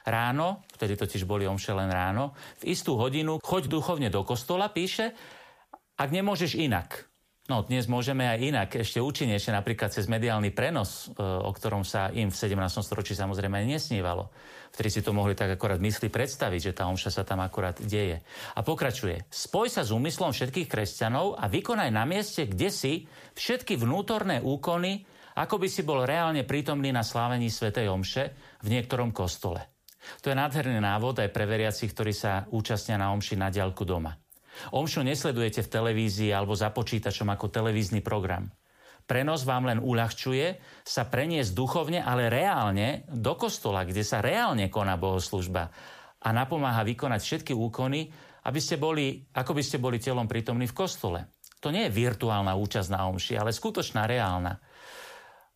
Ráno, 0.03 0.67
vtedy 0.75 0.99
totiž 0.99 1.23
boli 1.23 1.47
omše 1.47 1.71
len 1.71 1.87
ráno, 1.87 2.35
v 2.59 2.75
istú 2.75 2.99
hodinu 2.99 3.39
choď 3.39 3.71
duchovne 3.71 4.11
do 4.11 4.27
kostola, 4.27 4.67
píše, 4.67 5.15
ak 5.95 6.09
nemôžeš 6.11 6.59
inak. 6.59 7.12
No 7.51 7.60
dnes 7.60 7.91
môžeme 7.91 8.23
aj 8.23 8.39
inak, 8.39 8.69
ešte 8.71 9.03
účinnejšie, 9.03 9.51
napríklad 9.51 9.91
cez 9.91 10.08
mediálny 10.08 10.56
prenos, 10.56 11.12
e, 11.12 11.19
o 11.19 11.51
ktorom 11.51 11.84
sa 11.84 12.08
im 12.15 12.32
v 12.32 12.39
17. 12.39 12.56
storočí 12.79 13.19
samozrejme 13.19 13.67
nesnívalo. 13.67 14.32
Vtedy 14.71 14.88
si 14.88 15.01
to 15.03 15.12
mohli 15.12 15.36
tak 15.36 15.51
akorát 15.51 15.75
mysli 15.84 16.08
predstaviť, 16.08 16.71
že 16.71 16.75
tá 16.79 16.88
omša 16.88 17.12
sa 17.12 17.27
tam 17.27 17.43
akorát 17.43 17.75
deje. 17.84 18.23
A 18.56 18.63
pokračuje. 18.63 19.27
Spoj 19.27 19.67
sa 19.67 19.84
s 19.84 19.91
úmyslom 19.91 20.32
všetkých 20.32 20.71
kresťanov 20.71 21.36
a 21.36 21.51
vykonaj 21.51 21.91
na 21.91 22.08
mieste, 22.08 22.47
kde 22.47 22.71
si, 22.71 23.12
všetky 23.36 23.75
vnútorné 23.75 24.39
úkony, 24.39 25.03
ako 25.36 25.60
by 25.60 25.67
si 25.67 25.84
bol 25.84 26.08
reálne 26.08 26.47
prítomný 26.47 26.95
na 26.95 27.03
slávení 27.03 27.51
svätej 27.51 27.91
Omše 27.91 28.23
v 28.63 28.67
niektorom 28.71 29.12
kostole. 29.12 29.67
To 30.23 30.32
je 30.32 30.36
nádherný 30.39 30.79
návod 30.79 31.19
aj 31.19 31.27
pre 31.36 31.43
veriacich, 31.43 31.91
ktorí 31.91 32.15
sa 32.15 32.47
účastnia 32.56 32.99
na 32.99 33.12
omši 33.12 33.36
na 33.36 33.51
diaľku 33.51 33.84
doma. 33.84 34.22
Omšu 34.71 35.01
nesledujete 35.01 35.65
v 35.65 35.71
televízii 35.71 36.29
alebo 36.33 36.53
za 36.53 36.69
počítačom 36.69 37.29
ako 37.31 37.49
televízny 37.49 37.99
program. 37.99 38.51
Prenos 39.03 39.43
vám 39.43 39.67
len 39.67 39.79
uľahčuje 39.83 40.63
sa 40.87 41.03
preniesť 41.03 41.51
duchovne, 41.51 41.99
ale 41.99 42.31
reálne 42.31 43.03
do 43.11 43.35
kostola, 43.35 43.83
kde 43.83 43.99
sa 43.99 44.23
reálne 44.23 44.71
koná 44.71 44.95
bohoslužba 44.95 45.67
a 46.23 46.29
napomáha 46.31 46.87
vykonať 46.87 47.21
všetky 47.21 47.51
úkony, 47.51 48.07
aby 48.47 48.59
ste 48.63 48.79
boli, 48.79 49.27
ako 49.35 49.51
by 49.51 49.63
ste 49.63 49.77
boli 49.79 49.99
telom 49.99 50.27
prítomní 50.27 50.71
v 50.71 50.77
kostole. 50.77 51.19
To 51.59 51.71
nie 51.71 51.87
je 51.87 51.95
virtuálna 51.95 52.55
účasť 52.55 52.89
na 52.91 53.07
omši, 53.11 53.39
ale 53.39 53.55
skutočná, 53.55 54.07
reálna. 54.07 54.59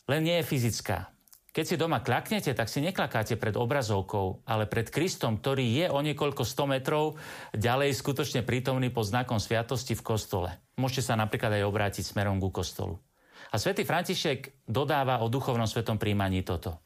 Len 0.08 0.22
nie 0.24 0.40
je 0.40 0.48
fyzická. 0.48 1.17
Keď 1.58 1.66
si 1.66 1.74
doma 1.82 2.06
klaknete, 2.06 2.54
tak 2.54 2.70
si 2.70 2.86
neklakáte 2.86 3.34
pred 3.34 3.58
obrazovkou, 3.58 4.46
ale 4.46 4.70
pred 4.70 4.94
Kristom, 4.94 5.42
ktorý 5.42 5.66
je 5.66 5.86
o 5.90 5.98
niekoľko 6.06 6.46
sto 6.46 6.70
metrov 6.70 7.18
ďalej 7.50 7.98
skutočne 7.98 8.46
prítomný 8.46 8.94
pod 8.94 9.10
znakom 9.10 9.42
sviatosti 9.42 9.98
v 9.98 10.06
kostole. 10.06 10.54
Môžete 10.78 11.10
sa 11.10 11.18
napríklad 11.18 11.58
aj 11.58 11.66
obrátiť 11.66 12.14
smerom 12.14 12.38
ku 12.38 12.54
kostolu. 12.54 13.02
A 13.50 13.58
svätý 13.58 13.90
František 13.90 14.70
dodáva 14.70 15.26
o 15.26 15.34
duchovnom 15.34 15.66
svetom 15.66 15.98
príjmaní 15.98 16.46
toto. 16.46 16.78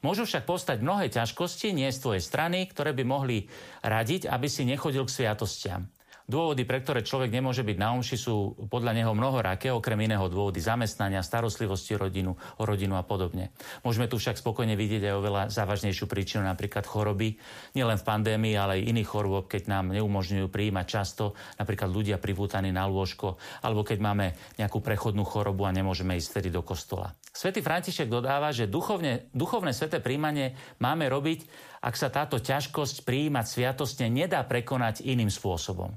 Môžu 0.00 0.24
však 0.24 0.48
postať 0.48 0.80
mnohé 0.80 1.12
ťažkosti, 1.12 1.76
nie 1.76 1.92
z 1.92 2.00
tvojej 2.00 2.24
strany, 2.24 2.64
ktoré 2.64 2.96
by 2.96 3.04
mohli 3.04 3.44
radiť, 3.84 4.32
aby 4.32 4.48
si 4.48 4.64
nechodil 4.64 5.04
k 5.04 5.20
sviatostiam. 5.20 5.84
Dôvody, 6.24 6.64
pre 6.64 6.80
ktoré 6.80 7.04
človek 7.04 7.28
nemôže 7.28 7.60
byť 7.60 7.76
na 7.76 7.92
omši, 7.92 8.16
sú 8.16 8.56
podľa 8.72 8.96
neho 8.96 9.12
mnohoraké, 9.12 9.68
okrem 9.68 10.08
iného 10.08 10.24
dôvody 10.32 10.56
zamestnania, 10.56 11.20
starostlivosti 11.20 12.00
rodinu, 12.00 12.32
o 12.56 12.62
rodinu 12.64 12.96
a 12.96 13.04
podobne. 13.04 13.52
Môžeme 13.84 14.08
tu 14.08 14.16
však 14.16 14.40
spokojne 14.40 14.72
vidieť 14.72 15.04
aj 15.04 15.14
oveľa 15.20 15.42
závažnejšiu 15.52 16.08
príčinu, 16.08 16.48
napríklad 16.48 16.88
choroby, 16.88 17.36
nielen 17.76 18.00
v 18.00 18.08
pandémii, 18.08 18.56
ale 18.56 18.80
aj 18.80 18.88
iných 18.88 19.08
chorôb, 19.12 19.52
keď 19.52 19.68
nám 19.68 19.92
neumožňujú 19.92 20.48
prijímať 20.48 20.86
často, 20.88 21.36
napríklad 21.60 21.92
ľudia 21.92 22.16
privútaní 22.16 22.72
na 22.72 22.88
lôžko, 22.88 23.36
alebo 23.60 23.84
keď 23.84 24.00
máme 24.00 24.32
nejakú 24.56 24.80
prechodnú 24.80 25.28
chorobu 25.28 25.68
a 25.68 25.76
nemôžeme 25.76 26.16
ísť 26.16 26.40
vtedy 26.40 26.48
do 26.48 26.64
kostola. 26.64 27.12
Svetý 27.36 27.60
František 27.60 28.08
dodáva, 28.08 28.48
že 28.48 28.64
duchovne, 28.64 29.28
duchovné 29.36 29.76
sveté 29.76 30.00
príjmanie 30.00 30.56
máme 30.80 31.04
robiť, 31.12 31.44
ak 31.84 32.00
sa 32.00 32.08
táto 32.08 32.40
ťažkosť 32.40 33.04
prijímať 33.04 33.44
sviatostne 33.44 34.08
nedá 34.08 34.40
prekonať 34.40 35.04
iným 35.04 35.28
spôsobom. 35.28 35.92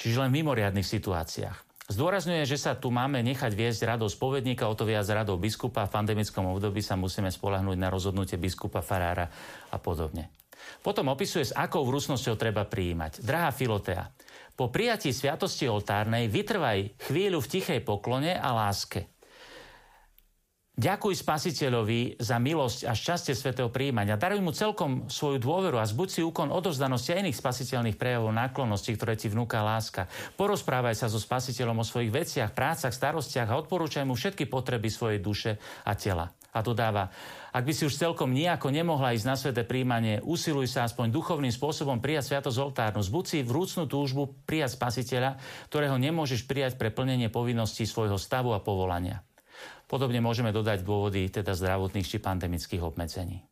Čiže 0.00 0.20
len 0.24 0.30
v 0.32 0.42
mimoriadných 0.42 0.86
situáciách. 0.86 1.72
Zdôrazňuje, 1.92 2.48
že 2.48 2.56
sa 2.56 2.72
tu 2.72 2.88
máme 2.88 3.20
nechať 3.20 3.52
viesť 3.52 3.84
radou 3.84 4.08
spovedníka, 4.08 4.64
o 4.64 4.72
to 4.72 4.88
viac 4.88 5.04
radou 5.12 5.36
biskupa. 5.36 5.84
V 5.84 5.94
pandemickom 6.00 6.48
období 6.48 6.80
sa 6.80 6.96
musíme 6.96 7.28
spolahnúť 7.28 7.76
na 7.76 7.92
rozhodnutie 7.92 8.40
biskupa, 8.40 8.80
farára 8.80 9.28
a 9.68 9.76
podobne. 9.76 10.32
Potom 10.80 11.12
opisuje, 11.12 11.44
s 11.44 11.52
akou 11.52 11.84
vrúcnosťou 11.84 12.40
treba 12.40 12.64
prijímať. 12.64 13.20
Drahá 13.20 13.52
Filotea, 13.52 14.08
po 14.56 14.72
prijatí 14.72 15.12
sviatosti 15.12 15.68
oltárnej 15.68 16.32
vytrvaj 16.32 16.96
chvíľu 17.08 17.44
v 17.44 17.50
tichej 17.50 17.80
poklone 17.84 18.32
a 18.32 18.48
láske. 18.56 19.11
Ďakuj 20.72 21.20
spasiteľovi 21.20 22.16
za 22.16 22.40
milosť 22.40 22.88
a 22.88 22.96
šťastie 22.96 23.36
svetého 23.36 23.68
príjmania. 23.68 24.16
Daruj 24.16 24.40
mu 24.40 24.56
celkom 24.56 25.04
svoju 25.04 25.36
dôveru 25.36 25.76
a 25.76 25.84
zbuď 25.84 26.08
si 26.08 26.20
úkon 26.24 26.48
odovzdanosti 26.48 27.12
a 27.12 27.20
iných 27.20 27.36
spasiteľných 27.36 28.00
prejavov 28.00 28.32
náklonnosti, 28.32 28.96
ktoré 28.96 29.12
ti 29.12 29.28
vnúka 29.28 29.60
láska. 29.60 30.08
Porozprávaj 30.40 30.96
sa 30.96 31.12
so 31.12 31.20
spasiteľom 31.20 31.76
o 31.76 31.84
svojich 31.84 32.08
veciach, 32.08 32.56
prácach, 32.56 32.96
starostiach 32.96 33.52
a 33.52 33.60
odporúčaj 33.60 34.08
mu 34.08 34.16
všetky 34.16 34.48
potreby 34.48 34.88
svojej 34.88 35.20
duše 35.20 35.60
a 35.84 35.92
tela. 35.92 36.32
A 36.56 36.64
dodáva, 36.64 37.12
ak 37.52 37.68
by 37.68 37.72
si 37.76 37.84
už 37.84 37.92
celkom 37.92 38.32
nejako 38.32 38.72
nemohla 38.72 39.12
ísť 39.12 39.28
na 39.28 39.36
sveté 39.36 39.68
príjmanie, 39.68 40.24
usiluj 40.24 40.72
sa 40.72 40.88
aspoň 40.88 41.12
duchovným 41.12 41.52
spôsobom 41.52 42.00
prijať 42.00 42.32
sviatosť 42.32 42.60
oltárnu. 42.60 43.04
Zbuď 43.04 43.24
si 43.28 43.38
vrúcnú 43.44 43.84
túžbu 43.84 44.40
prijať 44.48 44.80
spasiteľa, 44.80 45.36
ktorého 45.68 46.00
nemôžeš 46.00 46.48
prijať 46.48 46.80
pre 46.80 46.88
plnenie 46.88 47.28
povinností 47.28 47.84
svojho 47.84 48.16
stavu 48.16 48.56
a 48.56 48.60
povolania. 48.64 49.20
Podobne 49.92 50.24
môžeme 50.24 50.56
dodať 50.56 50.88
dôvody 50.88 51.28
teda 51.28 51.52
zdravotných 51.52 52.08
či 52.08 52.16
pandemických 52.16 52.80
obmedzení. 52.80 53.44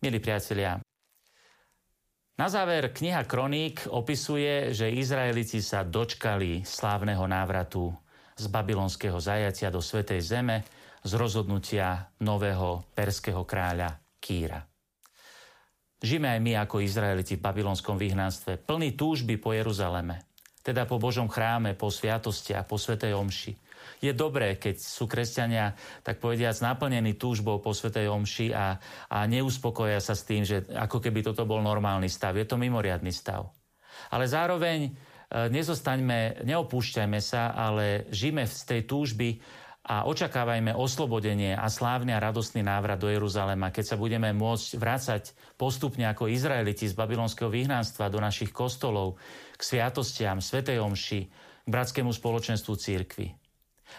Milí 0.00 0.18
priatelia, 0.24 0.80
na 2.40 2.48
záver 2.48 2.96
kniha 2.96 3.28
Kroník 3.28 3.92
opisuje, 3.92 4.72
že 4.72 4.88
Izraelici 4.88 5.60
sa 5.60 5.84
dočkali 5.84 6.64
slávneho 6.64 7.28
návratu 7.28 7.92
z 8.40 8.48
babylonského 8.48 9.20
zajatia 9.20 9.68
do 9.68 9.84
Svetej 9.84 10.24
Zeme 10.24 10.64
z 11.04 11.12
rozhodnutia 11.12 12.08
nového 12.24 12.88
perského 12.96 13.44
kráľa 13.44 14.00
Kýra. 14.16 14.75
Žijeme 16.06 16.30
aj 16.30 16.38
my 16.38 16.52
ako 16.62 16.86
Izraeliti 16.86 17.34
v 17.34 17.42
babylonskom 17.42 17.98
vyhnanstve, 17.98 18.62
plný 18.62 18.94
túžby 18.94 19.42
po 19.42 19.50
Jeruzaleme, 19.50 20.22
teda 20.62 20.86
po 20.86 21.02
Božom 21.02 21.26
chráme, 21.26 21.74
po 21.74 21.90
sviatostiach, 21.90 22.62
po 22.62 22.78
Svetej 22.78 23.10
Omši. 23.18 23.58
Je 23.98 24.14
dobré, 24.14 24.54
keď 24.54 24.78
sú 24.78 25.10
kresťania, 25.10 25.74
tak 26.06 26.22
povediac, 26.22 26.54
naplnení 26.62 27.18
túžbou 27.18 27.58
po 27.58 27.74
Svetej 27.74 28.06
Omši 28.06 28.54
a, 28.54 28.78
a 29.10 29.18
neuspokoja 29.26 29.98
sa 29.98 30.14
s 30.14 30.22
tým, 30.22 30.46
že 30.46 30.62
ako 30.70 31.02
keby 31.02 31.26
toto 31.26 31.42
bol 31.42 31.58
normálny 31.58 32.06
stav. 32.06 32.38
Je 32.38 32.46
to 32.46 32.54
mimoriadný 32.54 33.10
stav. 33.10 33.50
Ale 34.14 34.30
zároveň 34.30 34.86
e, 34.86 34.90
nezostaňme, 35.50 36.46
neopúšťajme 36.46 37.18
sa, 37.18 37.50
ale 37.50 38.06
žijeme 38.14 38.46
z 38.46 38.62
tej 38.62 38.80
túžby 38.86 39.42
a 39.86 40.02
očakávajme 40.10 40.74
oslobodenie 40.74 41.54
a 41.54 41.70
slávny 41.70 42.10
a 42.10 42.18
radostný 42.18 42.66
návrat 42.66 42.98
do 42.98 43.06
Jeruzalema, 43.06 43.70
keď 43.70 43.94
sa 43.94 43.96
budeme 43.96 44.34
môcť 44.34 44.82
vrácať 44.82 45.30
postupne 45.54 46.10
ako 46.10 46.26
Izraeliti 46.26 46.90
z 46.90 46.98
babylonského 46.98 47.46
vyhnanstva 47.46 48.10
do 48.10 48.18
našich 48.18 48.50
kostolov, 48.50 49.14
k 49.54 49.62
sviatostiam, 49.62 50.42
svetej 50.42 50.82
omši, 50.82 51.30
k 51.62 51.68
bratskému 51.70 52.10
spoločenstvu 52.10 52.74
církvy. 52.74 53.30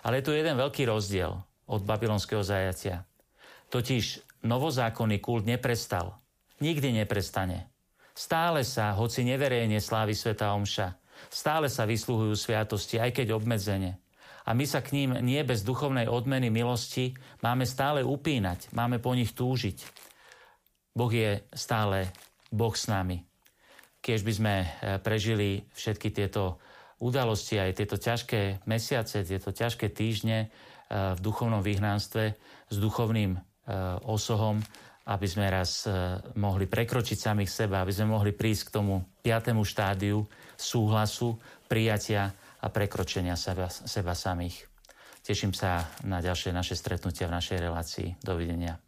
Ale 0.04 0.20
je 0.20 0.26
tu 0.28 0.32
jeden 0.36 0.60
veľký 0.60 0.84
rozdiel 0.92 1.40
od 1.72 1.82
babylonského 1.88 2.44
zajatia. 2.44 3.08
Totiž 3.72 4.44
novozákonný 4.44 5.24
kult 5.24 5.48
neprestal. 5.48 6.20
Nikdy 6.60 7.00
neprestane. 7.00 7.72
Stále 8.12 8.68
sa, 8.68 8.92
hoci 8.92 9.24
neverejne 9.24 9.80
slávi 9.80 10.12
Sveta 10.12 10.52
Omša, 10.52 11.00
stále 11.32 11.72
sa 11.72 11.88
vysluhujú 11.88 12.36
sviatosti, 12.36 13.00
aj 13.00 13.24
keď 13.24 13.40
obmedzene 13.40 14.04
a 14.48 14.56
my 14.56 14.64
sa 14.64 14.80
k 14.80 14.96
ním 14.96 15.12
nie 15.20 15.44
bez 15.44 15.68
duchovnej 15.68 16.08
odmeny 16.08 16.48
milosti 16.48 17.12
máme 17.44 17.68
stále 17.68 18.00
upínať, 18.00 18.72
máme 18.72 19.04
po 19.04 19.12
nich 19.12 19.36
túžiť. 19.36 19.84
Boh 20.96 21.12
je 21.12 21.44
stále 21.52 22.08
Boh 22.48 22.72
s 22.72 22.88
nami. 22.88 23.28
Keď 24.00 24.20
by 24.24 24.32
sme 24.32 24.56
e, 24.64 24.68
prežili 25.04 25.68
všetky 25.76 26.16
tieto 26.16 26.64
udalosti, 27.04 27.60
aj 27.60 27.76
tieto 27.76 28.00
ťažké 28.00 28.64
mesiace, 28.72 29.28
tieto 29.28 29.52
ťažké 29.52 29.92
týždne 29.92 30.48
e, 30.48 30.48
v 30.90 31.20
duchovnom 31.20 31.60
vyhnánstve 31.60 32.24
s 32.72 32.76
duchovným 32.80 33.36
e, 33.36 33.40
osohom, 34.08 34.64
aby 35.08 35.24
sme 35.24 35.48
raz 35.48 35.88
mohli 36.36 36.68
prekročiť 36.68 37.16
samých 37.16 37.48
seba, 37.48 37.80
aby 37.80 37.96
sme 37.96 38.12
mohli 38.12 38.36
prísť 38.36 38.68
k 38.68 38.74
tomu 38.76 39.08
piatému 39.24 39.64
štádiu 39.64 40.28
súhlasu, 40.60 41.40
prijatia 41.72 42.36
a 42.62 42.68
prekročenia 42.70 43.38
seba, 43.38 43.70
seba 43.70 44.14
samých. 44.18 44.66
Teším 45.22 45.52
sa 45.52 45.92
na 46.08 46.24
ďalšie 46.24 46.56
naše 46.56 46.74
stretnutia 46.80 47.28
v 47.28 47.36
našej 47.36 47.58
relácii. 47.60 48.08
Dovidenia. 48.24 48.80